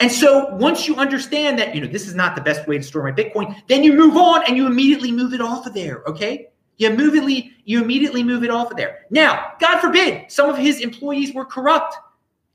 and 0.00 0.12
so 0.12 0.54
once 0.56 0.86
you 0.86 0.94
understand 0.96 1.58
that 1.58 1.74
you 1.74 1.80
know 1.80 1.86
this 1.86 2.06
is 2.06 2.14
not 2.14 2.36
the 2.36 2.42
best 2.42 2.68
way 2.68 2.76
to 2.76 2.84
store 2.84 3.02
my 3.02 3.10
bitcoin 3.10 3.58
then 3.68 3.82
you 3.82 3.94
move 3.94 4.16
on 4.16 4.44
and 4.46 4.56
you 4.56 4.66
immediately 4.66 5.10
move 5.10 5.32
it 5.32 5.40
off 5.40 5.66
of 5.66 5.74
there 5.74 6.02
okay 6.06 6.48
you 6.76 6.88
immediately 6.88 7.52
you 7.64 7.82
immediately 7.82 8.22
move 8.22 8.44
it 8.44 8.50
off 8.50 8.70
of 8.70 8.76
there 8.76 9.06
now 9.10 9.52
god 9.60 9.80
forbid 9.80 10.30
some 10.30 10.50
of 10.50 10.58
his 10.58 10.80
employees 10.80 11.32
were 11.32 11.44
corrupt 11.44 11.96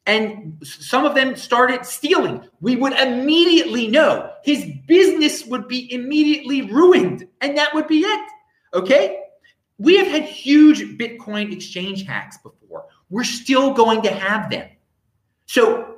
and 0.06 0.58
some 0.64 1.06
of 1.06 1.16
them 1.16 1.36
started 1.36 1.86
stealing, 1.86 2.46
we 2.60 2.76
would 2.76 2.94
immediately 2.94 3.88
know 3.88 4.32
his 4.44 4.66
business 4.86 5.46
would 5.46 5.68
be 5.68 5.92
immediately 5.94 6.64
ruined, 6.64 7.28
and 7.40 7.58
that 7.58 7.74
would 7.74 7.88
be 7.88 8.00
it. 8.00 8.30
Okay? 8.74 9.20
We 9.78 9.98
have 9.98 10.08
had 10.08 10.24
huge 10.24 10.98
Bitcoin 10.98 11.54
exchange 11.54 12.04
hacks 12.06 12.38
before. 12.38 12.86
We're 13.10 13.24
still 13.24 13.74
going 13.74 14.02
to 14.02 14.12
have 14.12 14.50
them. 14.50 14.70
So 15.46 15.96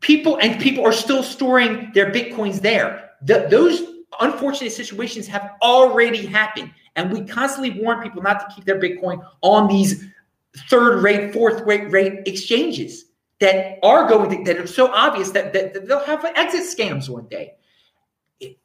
people 0.00 0.38
and 0.38 0.60
people 0.60 0.84
are 0.84 0.92
still 0.92 1.22
storing 1.22 1.92
their 1.94 2.10
Bitcoins 2.10 2.60
there. 2.60 3.10
The, 3.22 3.46
those 3.50 3.82
unfortunate 4.20 4.72
situations 4.72 5.26
have 5.28 5.52
already 5.62 6.26
happened. 6.26 6.72
And 6.96 7.12
we 7.12 7.24
constantly 7.24 7.82
warn 7.82 8.02
people 8.02 8.22
not 8.22 8.40
to 8.40 8.54
keep 8.54 8.64
their 8.64 8.80
Bitcoin 8.80 9.24
on 9.42 9.68
these 9.68 10.04
third 10.68 11.02
rate, 11.02 11.32
fourth 11.32 11.62
rate 11.62 11.90
rate 11.90 12.22
exchanges 12.26 13.06
that 13.44 13.78
are 13.82 14.08
going 14.08 14.30
to, 14.30 14.44
that 14.44 14.58
are 14.58 14.66
so 14.66 14.90
obvious 14.90 15.30
that, 15.32 15.52
that, 15.52 15.86
they'll 15.86 16.00
have 16.00 16.24
exit 16.24 16.62
scams 16.62 17.10
one 17.10 17.26
day. 17.26 17.52
It, 18.40 18.56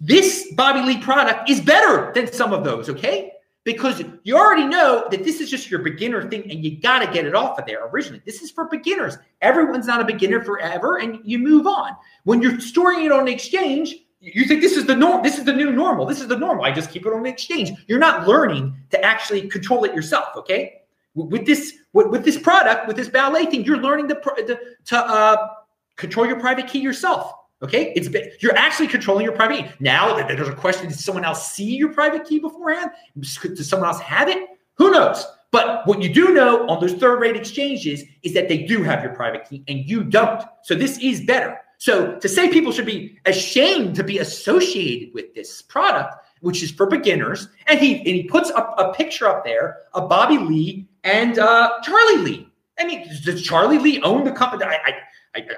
this 0.00 0.52
Bobby 0.54 0.80
Lee 0.80 0.98
product 0.98 1.50
is 1.50 1.60
better 1.60 2.12
than 2.14 2.32
some 2.32 2.52
of 2.52 2.62
those, 2.62 2.88
okay? 2.88 3.32
Because 3.64 4.04
you 4.22 4.36
already 4.36 4.64
know 4.64 5.08
that 5.10 5.24
this 5.24 5.40
is 5.40 5.50
just 5.50 5.68
your 5.68 5.80
beginner 5.80 6.30
thing 6.30 6.48
and 6.48 6.64
you 6.64 6.80
got 6.80 7.00
to 7.00 7.12
get 7.12 7.26
it 7.26 7.34
off 7.34 7.58
of 7.58 7.66
there 7.66 7.84
originally. 7.88 8.22
This 8.24 8.42
is 8.42 8.52
for 8.52 8.68
beginners. 8.68 9.18
Everyone's 9.42 9.88
not 9.88 10.00
a 10.00 10.04
beginner 10.04 10.40
forever 10.40 10.98
and 10.98 11.18
you 11.24 11.40
move 11.40 11.66
on. 11.66 11.90
When 12.22 12.40
you're 12.40 12.60
storing 12.60 13.04
it 13.04 13.10
on 13.10 13.24
the 13.24 13.32
exchange, 13.32 13.96
you 14.20 14.44
think 14.44 14.60
this 14.60 14.76
is 14.76 14.86
the 14.86 14.94
norm 14.94 15.22
this 15.22 15.38
is 15.38 15.44
the 15.44 15.52
new 15.52 15.70
normal 15.70 16.06
this 16.06 16.20
is 16.20 16.26
the 16.26 16.38
normal 16.38 16.64
i 16.64 16.72
just 16.72 16.90
keep 16.90 17.04
it 17.04 17.12
on 17.12 17.22
the 17.22 17.28
exchange 17.28 17.70
you're 17.86 17.98
not 17.98 18.26
learning 18.26 18.74
to 18.90 19.00
actually 19.04 19.46
control 19.46 19.84
it 19.84 19.94
yourself 19.94 20.28
okay 20.34 20.75
with 21.16 21.44
this 21.46 21.72
with, 21.92 22.08
with 22.08 22.24
this 22.24 22.38
product 22.38 22.86
with 22.86 22.96
this 22.96 23.08
ballet 23.08 23.46
thing 23.46 23.64
you're 23.64 23.78
learning 23.78 24.06
the, 24.06 24.14
the 24.46 24.58
to 24.84 24.96
uh, 24.96 25.48
control 25.96 26.26
your 26.26 26.38
private 26.38 26.68
key 26.68 26.78
yourself 26.78 27.32
Okay, 27.62 27.92
it's 27.96 28.08
you're 28.42 28.56
actually 28.56 28.86
controlling 28.86 29.24
your 29.24 29.32
private 29.32 29.56
key. 29.56 29.74
Now 29.80 30.14
there's 30.14 30.48
a 30.48 30.54
question, 30.54 30.88
did 30.88 30.98
someone 30.98 31.24
else 31.24 31.52
see 31.52 31.74
your 31.76 31.90
private 31.90 32.26
key 32.26 32.38
beforehand? 32.38 32.90
Does 33.18 33.68
someone 33.68 33.88
else 33.88 34.00
have 34.00 34.28
it? 34.28 34.46
Who 34.74 34.90
knows? 34.90 35.24
But 35.52 35.86
what 35.86 36.02
you 36.02 36.12
do 36.12 36.34
know 36.34 36.68
on 36.68 36.80
those 36.80 36.92
third-rate 36.92 37.34
exchanges 37.34 38.02
is 38.22 38.34
that 38.34 38.48
they 38.48 38.58
do 38.58 38.82
have 38.82 39.02
your 39.02 39.14
private 39.14 39.48
key 39.48 39.64
and 39.68 39.88
you 39.88 40.04
don't. 40.04 40.44
So 40.64 40.74
this 40.74 40.98
is 40.98 41.24
better. 41.24 41.58
So 41.78 42.18
to 42.18 42.28
say 42.28 42.50
people 42.50 42.72
should 42.72 42.84
be 42.84 43.18
ashamed 43.24 43.94
to 43.96 44.04
be 44.04 44.18
associated 44.18 45.14
with 45.14 45.34
this 45.34 45.62
product, 45.62 46.14
which 46.40 46.62
is 46.62 46.70
for 46.70 46.86
beginners, 46.86 47.48
and 47.68 47.78
he 47.78 47.96
and 47.96 48.06
he 48.06 48.24
puts 48.24 48.50
a 48.50 48.92
picture 48.94 49.26
up 49.26 49.44
there 49.44 49.78
of 49.94 50.10
Bobby 50.10 50.36
Lee 50.36 50.88
and 51.06 51.38
uh, 51.38 51.80
Charlie 51.82 52.18
Lee. 52.18 52.48
I 52.78 52.84
mean, 52.84 53.08
does 53.24 53.42
Charlie 53.42 53.78
Lee 53.78 54.02
own 54.02 54.24
the 54.24 54.32
company? 54.32 54.64
I, 54.64 54.78
I 54.86 54.92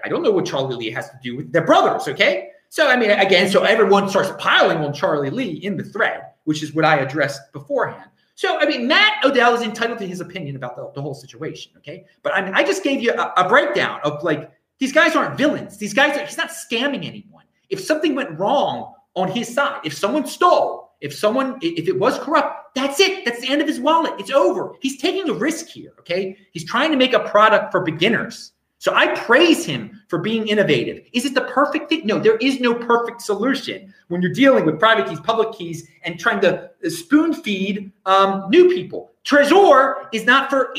I, 0.04 0.08
don't 0.08 0.22
know 0.22 0.30
what 0.30 0.44
Charlie 0.44 0.76
Lee 0.76 0.90
has 0.90 1.10
to 1.10 1.18
do 1.22 1.36
with 1.36 1.52
their 1.52 1.64
brothers, 1.64 2.08
okay? 2.08 2.50
So, 2.68 2.88
I 2.88 2.96
mean, 2.96 3.10
again, 3.10 3.50
so 3.50 3.62
everyone 3.62 4.08
starts 4.08 4.30
piling 4.38 4.78
on 4.78 4.92
Charlie 4.92 5.30
Lee 5.30 5.52
in 5.52 5.76
the 5.76 5.84
thread, 5.84 6.22
which 6.44 6.62
is 6.62 6.74
what 6.74 6.84
I 6.84 6.98
addressed 6.98 7.52
beforehand. 7.52 8.10
So, 8.34 8.58
I 8.58 8.66
mean, 8.66 8.86
Matt 8.86 9.24
Odell 9.24 9.54
is 9.54 9.62
entitled 9.62 9.98
to 9.98 10.06
his 10.06 10.20
opinion 10.20 10.56
about 10.56 10.76
the, 10.76 10.90
the 10.94 11.02
whole 11.02 11.14
situation, 11.14 11.72
okay? 11.78 12.04
But 12.22 12.34
I 12.34 12.44
mean, 12.44 12.54
I 12.54 12.62
just 12.62 12.84
gave 12.84 13.00
you 13.00 13.12
a, 13.12 13.32
a 13.36 13.48
breakdown 13.48 14.00
of 14.04 14.22
like, 14.22 14.50
these 14.78 14.92
guys 14.92 15.16
aren't 15.16 15.36
villains. 15.36 15.76
These 15.78 15.94
guys, 15.94 16.16
are, 16.16 16.24
he's 16.24 16.36
not 16.36 16.50
scamming 16.50 17.04
anyone. 17.04 17.44
If 17.68 17.80
something 17.80 18.14
went 18.14 18.38
wrong 18.38 18.94
on 19.14 19.28
his 19.30 19.52
side, 19.52 19.80
if 19.84 19.92
someone 19.92 20.26
stole, 20.26 20.92
if 21.00 21.14
someone, 21.14 21.58
if 21.62 21.88
it 21.88 21.98
was 21.98 22.18
corrupt, 22.18 22.57
that's 22.74 23.00
it. 23.00 23.24
That's 23.24 23.40
the 23.40 23.48
end 23.48 23.60
of 23.60 23.68
his 23.68 23.80
wallet. 23.80 24.14
It's 24.18 24.30
over. 24.30 24.74
He's 24.80 25.00
taking 25.00 25.28
a 25.28 25.34
risk 25.34 25.66
here, 25.66 25.92
okay? 26.00 26.36
He's 26.52 26.64
trying 26.64 26.90
to 26.90 26.96
make 26.96 27.12
a 27.12 27.20
product 27.20 27.72
for 27.72 27.80
beginners. 27.80 28.52
So 28.80 28.94
I 28.94 29.08
praise 29.08 29.64
him 29.64 30.00
for 30.08 30.20
being 30.20 30.46
innovative. 30.46 31.04
Is 31.12 31.24
it 31.24 31.34
the 31.34 31.42
perfect 31.42 31.88
thing? 31.88 32.02
No, 32.06 32.20
there 32.20 32.36
is 32.36 32.60
no 32.60 32.74
perfect 32.74 33.22
solution 33.22 33.92
when 34.06 34.22
you're 34.22 34.32
dealing 34.32 34.64
with 34.64 34.78
private 34.78 35.08
keys, 35.08 35.18
public 35.20 35.52
keys, 35.52 35.88
and 36.04 36.18
trying 36.18 36.40
to 36.42 36.70
uh, 36.84 36.88
spoon 36.88 37.34
feed 37.34 37.90
um, 38.06 38.48
new 38.50 38.68
people. 38.68 39.10
Trezor 39.24 40.06
is 40.12 40.24
not 40.24 40.48
for 40.48 40.72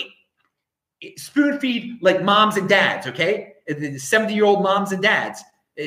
spoon 1.17 1.60
feed 1.60 2.02
like 2.02 2.23
moms 2.23 2.56
and 2.56 2.69
dads, 2.69 3.06
okay? 3.06 3.54
Uh, 3.69 3.73
the 3.78 3.97
70 3.97 4.34
year 4.34 4.45
old 4.45 4.63
moms 4.63 4.93
and 4.93 5.04
dads. 5.04 5.43
Uh, 5.80 5.86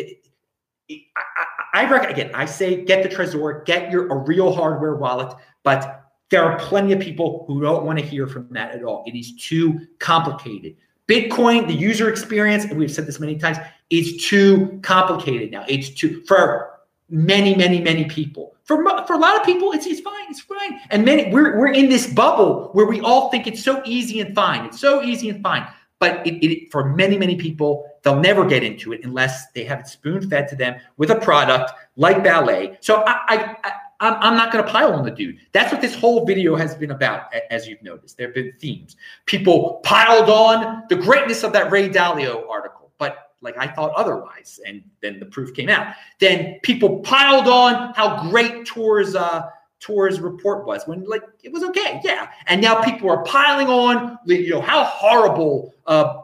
I, 0.91 1.05
I, 1.17 1.83
I 1.83 1.91
recommend, 1.91 2.19
again, 2.19 2.31
I 2.35 2.45
say 2.45 2.85
get 2.85 3.03
the 3.03 3.09
Trezor, 3.09 3.65
get 3.65 3.91
your 3.91 4.09
a 4.09 4.17
real 4.17 4.53
hardware 4.53 4.97
wallet, 4.97 5.35
but 5.63 6.11
there 6.31 6.43
are 6.43 6.59
plenty 6.59 6.93
of 6.93 7.01
people 7.01 7.45
who 7.47 7.61
don't 7.61 7.85
want 7.85 7.99
to 7.99 8.05
hear 8.05 8.27
from 8.27 8.49
that 8.51 8.75
at 8.75 8.85
all. 8.85 9.05
It 9.07 9.15
is 9.17 9.33
too 9.37 9.87
complicated. 9.99 10.77
Bitcoin, 11.09 11.67
the 11.67 11.75
user 11.75 12.09
experience, 12.09 12.65
and 12.65 12.79
we've 12.79 12.91
said 12.91 13.07
this 13.07 13.21
many 13.21 13.37
times, 13.37 13.59
is 13.91 14.25
too 14.25 14.79
complicated 14.83 15.51
now. 15.51 15.65
It's 15.69 15.91
too 15.91 16.23
for 16.27 16.81
many, 17.11 17.55
many, 17.55 17.81
many 17.81 18.05
people. 18.07 18.55
For 18.65 18.83
for 19.07 19.15
a 19.15 19.19
lot 19.19 19.39
of 19.39 19.45
people, 19.45 19.73
it's 19.73 19.85
it's 19.87 20.01
fine. 20.01 20.31
It's 20.31 20.41
fine. 20.41 20.81
And 20.91 21.05
many 21.05 21.31
we're 21.31 21.59
we're 21.59 21.73
in 21.73 21.89
this 21.89 22.07
bubble 22.07 22.71
where 22.73 22.87
we 22.87 23.01
all 23.01 23.29
think 23.31 23.47
it's 23.47 23.63
so 23.63 23.83
easy 23.85 24.21
and 24.21 24.35
fine. 24.35 24.65
It's 24.65 24.81
so 24.81 25.03
easy 25.03 25.29
and 25.29 25.43
fine. 25.43 25.67
But 25.99 26.27
it, 26.27 26.43
it 26.45 26.73
for 26.73 26.95
many, 26.95 27.19
many 27.19 27.37
people, 27.37 27.87
they'll 28.03 28.21
never 28.21 28.45
get 28.45 28.63
into 28.63 28.93
it 28.93 29.05
unless 29.05 29.51
they 29.53 29.65
have 29.65 29.81
it 29.81 29.87
spoon 29.87 30.29
fed 30.29 30.49
to 30.49 30.57
them 30.57 30.81
with 30.97 31.11
a 31.11 31.17
product 31.17 31.73
like 31.97 32.23
Ballet. 32.23 32.77
So 32.81 33.03
I, 33.07 33.21
I, 33.29 33.57
I 33.65 33.73
I'm, 34.01 34.15
I'm 34.15 34.37
not 34.37 34.53
going 34.53 34.65
to 34.65 34.71
pile 34.71 34.93
on 34.93 35.05
the 35.05 35.11
dude. 35.13 35.39
That's 35.53 35.73
what 35.73 35.81
this 35.81 35.95
whole 35.95 36.27
video 36.27 36.57
has 36.57 36.75
been 36.75 36.91
about, 36.91 37.33
as 37.51 37.69
you've 37.69 37.83
noticed. 37.83 38.17
There 38.17 38.27
have 38.27 38.35
been 38.35 38.53
themes. 38.61 38.97
People 39.27 39.81
piled 39.85 40.29
on 40.29 40.83
the 40.89 40.97
greatness 40.97 41.45
of 41.45 41.53
that 41.53 41.71
Ray 41.71 41.89
Dalio 41.89 42.49
article, 42.51 42.91
but 42.99 43.31
like 43.43 43.57
I 43.59 43.69
thought 43.69 43.93
otherwise, 43.95 44.59
and 44.67 44.83
then 45.01 45.21
the 45.21 45.27
proof 45.27 45.55
came 45.55 45.69
out. 45.69 45.95
Then 46.19 46.59
people 46.63 46.99
piled 47.01 47.47
on 47.47 47.95
how 47.95 48.29
great 48.29 48.67
Tuur's. 48.67 49.15
uh, 49.15 49.43
Tuur's 49.83 50.21
report 50.21 50.65
was 50.65 50.87
when 50.87 51.05
like 51.05 51.25
it 51.43 51.53
was 51.53 51.65
okay, 51.65 52.01
yeah. 52.05 52.29
And 52.47 52.63
now 52.63 52.81
people 52.83 53.11
are 53.11 53.25
piling 53.25 53.67
on, 53.67 54.17
you 54.27 54.51
know, 54.51 54.61
how 54.61 54.85
horrible 54.85 55.75
uh, 55.89 56.23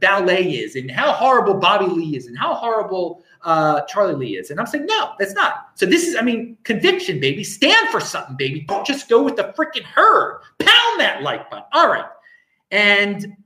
ballet 0.00 0.50
is, 0.50 0.76
and 0.76 0.90
how 0.90 1.12
horrible 1.12 1.54
Bobby 1.54 1.86
Lee 1.86 2.16
is, 2.16 2.26
and 2.26 2.38
how 2.38 2.54
horrible 2.54 3.22
uh, 3.42 3.82
Charlie 3.82 4.14
Lee 4.14 4.38
is. 4.38 4.50
And 4.50 4.58
I'm 4.58 4.66
saying, 4.66 4.86
no, 4.86 5.12
that's 5.18 5.34
not. 5.34 5.66
So 5.74 5.84
this 5.84 6.06
is, 6.06 6.16
I 6.16 6.22
mean, 6.22 6.56
conviction, 6.64 7.20
baby. 7.20 7.44
Stand 7.44 7.88
for 7.90 8.00
something, 8.00 8.36
baby. 8.36 8.60
Don't 8.66 8.86
just 8.86 9.10
go 9.10 9.22
with 9.22 9.36
the 9.36 9.54
freaking 9.58 9.84
herd. 9.84 10.40
Pound 10.58 11.00
that 11.00 11.22
like 11.22 11.50
button. 11.50 11.66
All 11.74 11.88
right. 11.88 12.06
And 12.70 13.36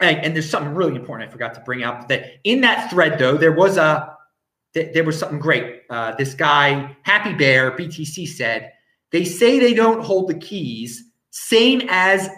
and 0.00 0.34
there's 0.34 0.50
something 0.50 0.74
really 0.74 0.96
important 0.96 1.28
I 1.28 1.32
forgot 1.32 1.54
to 1.54 1.60
bring 1.60 1.84
out 1.84 2.08
that 2.08 2.24
in 2.42 2.60
that 2.62 2.90
thread 2.90 3.20
though 3.20 3.36
there 3.36 3.52
was 3.52 3.76
a 3.76 4.16
there 4.74 5.04
was 5.04 5.18
something 5.18 5.38
great. 5.38 5.82
Uh, 5.90 6.14
this 6.16 6.34
guy 6.34 6.96
Happy 7.02 7.34
Bear 7.34 7.72
BTC 7.72 8.26
said 8.28 8.72
they 9.10 9.24
say 9.24 9.58
they 9.58 9.74
don't 9.74 10.02
hold 10.02 10.28
the 10.28 10.34
keys, 10.34 11.02
same 11.30 11.82
as 11.88 12.28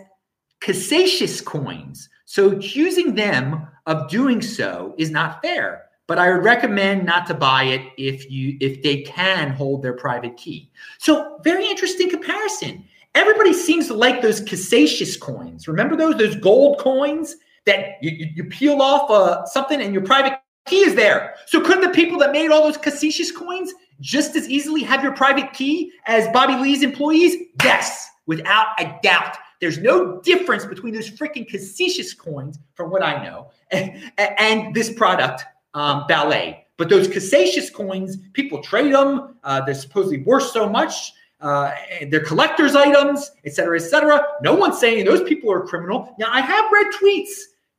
Casascius 0.60 1.44
coins. 1.44 2.08
So 2.24 2.50
accusing 2.50 3.14
them 3.14 3.68
of 3.86 4.08
doing 4.08 4.42
so 4.42 4.94
is 4.98 5.10
not 5.10 5.42
fair 5.42 5.84
but 6.06 6.18
I 6.18 6.32
would 6.32 6.44
recommend 6.44 7.06
not 7.06 7.26
to 7.28 7.34
buy 7.34 7.64
it 7.64 7.82
if 7.96 8.30
you 8.30 8.56
if 8.60 8.82
they 8.82 9.02
can 9.02 9.50
hold 9.50 9.82
their 9.82 9.94
private 9.94 10.36
key. 10.36 10.70
So 10.98 11.40
very 11.42 11.66
interesting 11.66 12.10
comparison. 12.10 12.84
Everybody 13.14 13.52
seems 13.52 13.86
to 13.88 13.94
like 13.94 14.22
those 14.22 14.40
Casascius 14.40 15.18
coins. 15.18 15.68
Remember 15.68 15.96
those 15.96 16.16
those 16.16 16.36
gold 16.36 16.78
coins 16.78 17.36
that 17.64 17.96
you, 18.02 18.10
you, 18.10 18.26
you 18.34 18.44
peel 18.44 18.82
off 18.82 19.10
uh, 19.10 19.46
something 19.46 19.80
and 19.80 19.94
your 19.94 20.02
private 20.04 20.40
key 20.66 20.80
is 20.80 20.94
there. 20.94 21.34
So 21.46 21.60
couldn't 21.60 21.82
the 21.82 21.90
people 21.90 22.18
that 22.18 22.32
made 22.32 22.50
all 22.50 22.62
those 22.62 22.78
Casascius 22.78 23.34
coins 23.34 23.72
just 24.00 24.34
as 24.36 24.48
easily 24.48 24.82
have 24.82 25.02
your 25.02 25.12
private 25.12 25.52
key 25.52 25.92
as 26.06 26.28
Bobby 26.28 26.54
Lee's 26.54 26.82
employees? 26.82 27.36
Yes, 27.62 28.08
without 28.26 28.68
a 28.78 28.98
doubt. 29.02 29.36
There's 29.60 29.78
no 29.78 30.20
difference 30.20 30.64
between 30.64 30.94
those 30.94 31.10
freaking 31.10 31.48
Casascius 31.48 32.16
coins, 32.16 32.58
from 32.74 32.90
what 32.90 33.02
I 33.02 33.24
know, 33.24 33.50
and, 33.70 34.12
and 34.18 34.74
this 34.74 34.92
product 34.92 35.44
um, 35.74 36.04
ballet. 36.08 36.66
But 36.76 36.88
those 36.88 37.08
Casascius 37.08 37.72
coins, 37.72 38.16
people 38.32 38.60
trade 38.62 38.92
them. 38.92 39.36
Uh, 39.44 39.60
they're 39.64 39.74
supposedly 39.74 40.22
worth 40.22 40.50
so 40.50 40.68
much. 40.68 41.12
Uh, 41.40 41.72
they're 42.08 42.24
collector's 42.24 42.74
items, 42.74 43.30
et 43.44 43.52
cetera, 43.52 43.76
et 43.78 43.82
cetera. 43.82 44.26
No 44.42 44.54
one's 44.54 44.78
saying 44.78 45.04
those 45.04 45.22
people 45.22 45.52
are 45.52 45.60
criminal. 45.60 46.14
Now, 46.18 46.28
I 46.30 46.40
have 46.40 46.64
read 46.72 46.92
tweets 46.94 47.32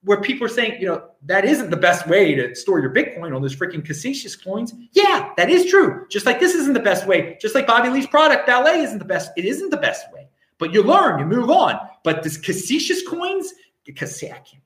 where 0.06 0.22
people 0.22 0.46
are 0.46 0.50
saying, 0.50 0.80
you 0.80 0.88
know, 0.88 1.10
that 1.24 1.46
isn't 1.46 1.70
the 1.70 1.78
best 1.78 2.08
way 2.08 2.34
to 2.36 2.56
store 2.56 2.80
your 2.80 2.94
Bitcoin 2.94 3.36
on 3.36 3.42
those 3.42 3.56
freaking 3.56 3.86
Casascius 3.86 4.42
coins. 4.42 4.74
Yeah, 4.94 5.32
that 5.38 5.50
is 5.50 5.70
true. 5.70 6.06
Just 6.10 6.26
like 6.26 6.40
this 6.40 6.54
isn't 6.54 6.74
the 6.74 6.80
best 6.80 7.06
way. 7.06 7.38
Just 7.42 7.56
like 7.56 7.68
Bobby 7.68 7.90
Lee's 7.90 8.08
product, 8.08 8.48
Ballet 8.48 8.82
isn't 8.82 9.00
the 9.00 9.06
best. 9.06 9.32
It 9.36 9.46
isn't 9.46 9.70
the 9.70 9.78
best 9.78 10.12
way. 10.14 10.28
But 10.58 10.74
you 10.74 10.84
learn, 10.84 11.20
you 11.20 11.26
move 11.26 11.50
on. 11.50 11.78
But 12.04 12.24
this 12.24 12.38
Casascius 12.38 13.06
coins, 13.06 13.54
because 13.84 14.24
I 14.24 14.28
can't 14.28 14.64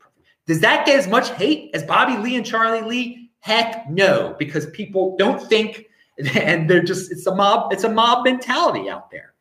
does 0.50 0.62
that 0.62 0.84
get 0.88 0.98
as 0.98 1.08
much 1.08 1.30
hate 1.30 1.70
as 1.76 1.84
Bobby 1.84 2.18
Lee 2.18 2.36
and 2.36 2.44
Charlie 2.44 2.82
Lee? 2.82 3.30
Heck 3.40 3.88
no, 3.88 4.36
because 4.40 4.66
people 4.72 5.16
don't 5.16 5.40
think 5.40 5.86
and 6.36 6.68
they're 6.68 6.82
just 6.82 7.12
it's 7.12 7.28
a 7.28 7.36
mob, 7.36 7.72
it's 7.72 7.84
a 7.84 7.90
mob 7.90 8.26
mentality 8.26 8.90
out 8.90 9.12
there. 9.12 9.36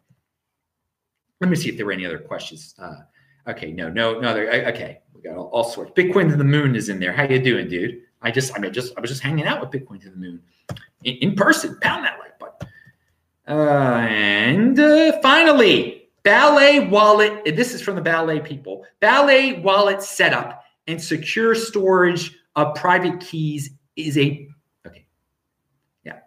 Let 1.41 1.49
me 1.49 1.57
see 1.57 1.71
if 1.71 1.79
there 1.79 1.87
were 1.87 1.93
any 1.93 2.05
other 2.05 2.19
questions. 2.19 2.75
Uh, 2.79 2.97
okay, 3.49 3.73
no, 3.73 3.89
no, 3.89 4.21
no. 4.21 4.35
There, 4.35 4.67
okay, 4.67 5.01
we 5.19 5.29
got 5.29 5.37
all, 5.37 5.47
all, 5.47 5.65
sorts. 5.65 5.91
Bitcoin 5.93 6.31
to 6.31 6.37
the 6.37 6.45
moon 6.45 6.77
is 6.77 6.89
in 6.89 7.01
there. 7.01 7.13
How 7.13 7.25
you 7.25 7.43
doing, 7.43 7.69
dude? 7.69 8.03
I 8.23 8.31
just, 8.31 8.57
I 8.57 8.61
mean, 8.61 8.73
just, 8.73 8.97
I 8.97 9.01
was 9.01 9.11
just 9.11 9.23
hanging 9.23 9.47
out 9.47 9.61
with 9.61 9.71
Bitcoin 9.71 10.01
to 10.03 10.11
the 10.11 10.17
moon 10.17 10.41
in, 11.05 11.17
in 11.17 11.35
person. 11.35 11.79
Pound 11.81 12.05
that 12.05 12.19
like 12.21 12.39
button. 12.39 12.69
Uh, 13.49 14.07
and 14.09 14.79
uh, 14.79 15.21
finally, 15.21 16.09
Ballet 16.23 16.89
Wallet. 16.89 17.57
This 17.57 17.75
is 17.75 17.83
from 17.83 17.97
the 17.97 18.03
Ballet 18.03 18.41
people. 18.41 18.85
Ballet 19.01 19.61
Wallet 19.61 20.03
setup 20.03 20.63
and 20.87 21.03
secure 21.03 21.55
storage 21.55 22.37
of 22.57 22.75
private 22.75 23.21
keys 23.21 23.71
is 23.97 24.17
a 24.19 24.49
okay. 24.87 25.07
Yeah, 26.05 26.21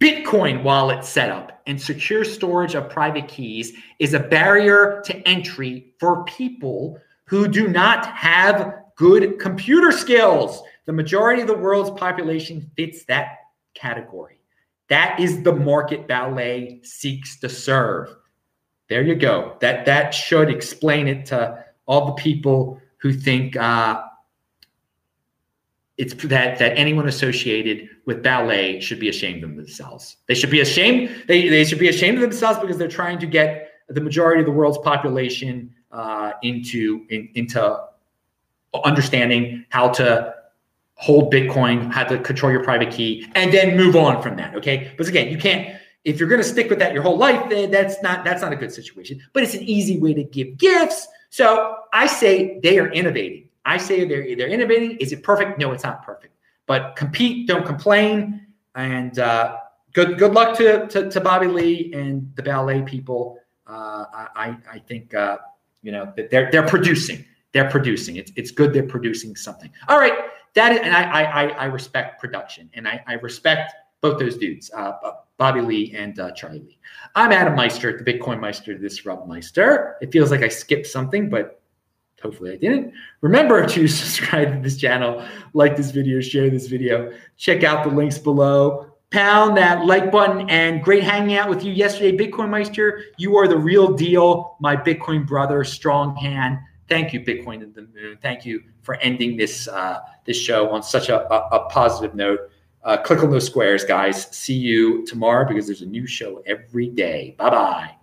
Bitcoin 0.00 0.62
wallet 0.62 1.04
setup 1.04 1.60
and 1.66 1.80
secure 1.80 2.24
storage 2.24 2.74
of 2.74 2.88
private 2.88 3.28
keys 3.28 3.72
is 3.98 4.14
a 4.14 4.20
barrier 4.20 5.02
to 5.04 5.16
entry 5.28 5.92
for 5.98 6.24
people 6.24 6.98
who 7.30 7.46
do 7.46 7.68
not 7.68 8.06
have 8.06 8.74
good 8.96 9.38
computer 9.38 9.92
skills. 9.92 10.62
The 10.86 10.92
majority 10.92 11.40
of 11.42 11.46
the 11.46 11.56
world's 11.56 11.96
population 11.98 12.68
fits 12.76 13.04
that 13.04 13.36
category. 13.72 14.40
That 14.88 15.20
is 15.20 15.44
the 15.44 15.54
market 15.54 16.08
ballet 16.08 16.80
seeks 16.82 17.38
to 17.38 17.48
serve. 17.48 18.16
There 18.88 19.02
you 19.02 19.14
go. 19.14 19.56
That 19.60 19.86
that 19.86 20.12
should 20.12 20.50
explain 20.50 21.06
it 21.06 21.26
to 21.26 21.64
all 21.86 22.06
the 22.06 22.20
people 22.20 22.80
who 22.96 23.12
think 23.12 23.56
uh, 23.56 24.02
it's 25.98 26.14
that 26.24 26.58
that 26.58 26.76
anyone 26.76 27.06
associated 27.06 27.88
with 28.06 28.24
ballet 28.24 28.80
should 28.80 28.98
be 28.98 29.08
ashamed 29.08 29.44
of 29.44 29.54
themselves. 29.54 30.16
They 30.26 30.34
should 30.34 30.50
be 30.50 30.62
ashamed. 30.62 31.26
They, 31.28 31.48
they 31.48 31.62
should 31.62 31.78
be 31.78 31.90
ashamed 31.90 32.16
of 32.16 32.22
themselves 32.22 32.58
because 32.58 32.76
they're 32.76 32.88
trying 32.88 33.20
to 33.20 33.26
get 33.26 33.70
the 33.88 34.00
majority 34.00 34.40
of 34.40 34.46
the 34.46 34.52
world's 34.52 34.78
population 34.78 35.72
uh, 35.90 36.32
into 36.42 37.06
in, 37.10 37.28
into 37.34 37.84
understanding 38.84 39.64
how 39.70 39.88
to 39.88 40.34
hold 40.94 41.32
Bitcoin, 41.32 41.90
how 41.90 42.04
to 42.04 42.18
control 42.18 42.52
your 42.52 42.62
private 42.62 42.90
key, 42.90 43.26
and 43.34 43.52
then 43.52 43.76
move 43.76 43.96
on 43.96 44.22
from 44.22 44.36
that. 44.36 44.54
Okay. 44.54 44.92
But 44.98 45.08
again, 45.08 45.30
you 45.30 45.38
can't, 45.38 45.76
if 46.04 46.20
you're 46.20 46.28
going 46.28 46.42
to 46.42 46.46
stick 46.46 46.68
with 46.68 46.78
that 46.78 46.92
your 46.92 47.02
whole 47.02 47.16
life, 47.16 47.48
that's 47.70 48.02
not 48.02 48.24
that's 48.24 48.42
not 48.42 48.52
a 48.52 48.56
good 48.56 48.72
situation. 48.72 49.20
But 49.32 49.42
it's 49.42 49.54
an 49.54 49.62
easy 49.62 49.98
way 49.98 50.14
to 50.14 50.24
give 50.24 50.58
gifts. 50.58 51.08
So 51.30 51.76
I 51.92 52.06
say 52.06 52.60
they 52.62 52.78
are 52.78 52.88
innovating. 52.88 53.48
I 53.64 53.78
say 53.78 54.04
they're 54.04 54.36
they're 54.36 54.48
innovating. 54.48 54.96
Is 54.98 55.12
it 55.12 55.22
perfect? 55.22 55.58
No, 55.58 55.72
it's 55.72 55.84
not 55.84 56.04
perfect. 56.04 56.34
But 56.66 56.96
compete, 56.96 57.48
don't 57.48 57.66
complain, 57.66 58.46
and 58.74 59.18
uh, 59.18 59.56
good 59.92 60.18
good 60.18 60.32
luck 60.32 60.56
to, 60.58 60.86
to, 60.88 61.10
to 61.10 61.20
Bobby 61.20 61.46
Lee 61.46 61.92
and 61.92 62.30
the 62.36 62.42
ballet 62.42 62.82
people. 62.82 63.38
Uh, 63.66 64.04
I 64.34 64.56
I 64.70 64.78
think 64.78 65.14
uh, 65.14 65.38
you 65.82 65.92
know 65.92 66.12
that 66.16 66.30
they're 66.30 66.50
they're 66.50 66.66
producing. 66.66 67.24
They're 67.52 67.70
producing. 67.70 68.16
It's 68.16 68.32
it's 68.36 68.50
good 68.50 68.72
they're 68.72 68.82
producing 68.82 69.36
something. 69.36 69.70
All 69.88 69.98
right, 69.98 70.14
that 70.54 70.72
is, 70.72 70.80
and 70.80 70.94
I 70.94 71.22
I 71.22 71.48
I 71.48 71.64
respect 71.66 72.20
production, 72.20 72.70
and 72.74 72.86
I 72.86 73.02
I 73.06 73.14
respect 73.14 73.72
both 74.00 74.18
those 74.18 74.38
dudes, 74.38 74.70
uh, 74.74 74.92
Bobby 75.36 75.60
Lee 75.60 75.94
and 75.94 76.18
uh, 76.18 76.30
Charlie 76.32 76.60
Lee. 76.60 76.78
I'm 77.14 77.32
Adam 77.32 77.54
Meister, 77.54 77.96
the 77.96 78.04
Bitcoin 78.04 78.40
Meister, 78.40 78.78
this 78.78 79.04
Rob 79.04 79.26
Meister. 79.26 79.96
It 80.00 80.10
feels 80.10 80.30
like 80.30 80.42
I 80.42 80.48
skipped 80.48 80.86
something, 80.86 81.28
but 81.28 81.60
hopefully 82.22 82.52
I 82.52 82.56
didn't. 82.56 82.94
Remember 83.20 83.66
to 83.66 83.88
subscribe 83.88 84.54
to 84.54 84.60
this 84.60 84.76
channel, 84.76 85.26
like 85.52 85.76
this 85.76 85.90
video, 85.90 86.20
share 86.20 86.50
this 86.50 86.66
video, 86.66 87.12
check 87.36 87.62
out 87.62 87.84
the 87.84 87.90
links 87.90 88.18
below 88.18 88.89
pound 89.10 89.56
that 89.56 89.84
like 89.84 90.10
button 90.10 90.48
and 90.48 90.82
great 90.82 91.02
hanging 91.02 91.36
out 91.36 91.48
with 91.48 91.64
you 91.64 91.72
yesterday, 91.72 92.16
Bitcoin 92.16 92.48
Meister. 92.48 93.04
You 93.16 93.36
are 93.36 93.48
the 93.48 93.58
real 93.58 93.92
deal, 93.92 94.56
my 94.60 94.76
Bitcoin 94.76 95.26
brother, 95.26 95.64
strong 95.64 96.16
hand. 96.16 96.58
Thank 96.88 97.12
you, 97.12 97.20
Bitcoin 97.20 97.62
in 97.62 97.72
the 97.72 97.82
Moon. 97.82 98.18
Thank 98.20 98.44
you 98.44 98.62
for 98.82 98.96
ending 98.96 99.36
this 99.36 99.68
uh, 99.68 100.00
this 100.24 100.36
show 100.36 100.70
on 100.70 100.82
such 100.82 101.08
a, 101.08 101.32
a, 101.32 101.48
a 101.56 101.68
positive 101.68 102.14
note. 102.14 102.40
Uh, 102.82 102.96
click 102.96 103.22
on 103.22 103.30
those 103.30 103.46
squares, 103.46 103.84
guys. 103.84 104.26
See 104.36 104.54
you 104.54 105.04
tomorrow 105.06 105.46
because 105.46 105.66
there's 105.66 105.82
a 105.82 105.86
new 105.86 106.06
show 106.06 106.42
every 106.46 106.88
day. 106.88 107.34
Bye 107.38 107.50
bye. 107.50 107.99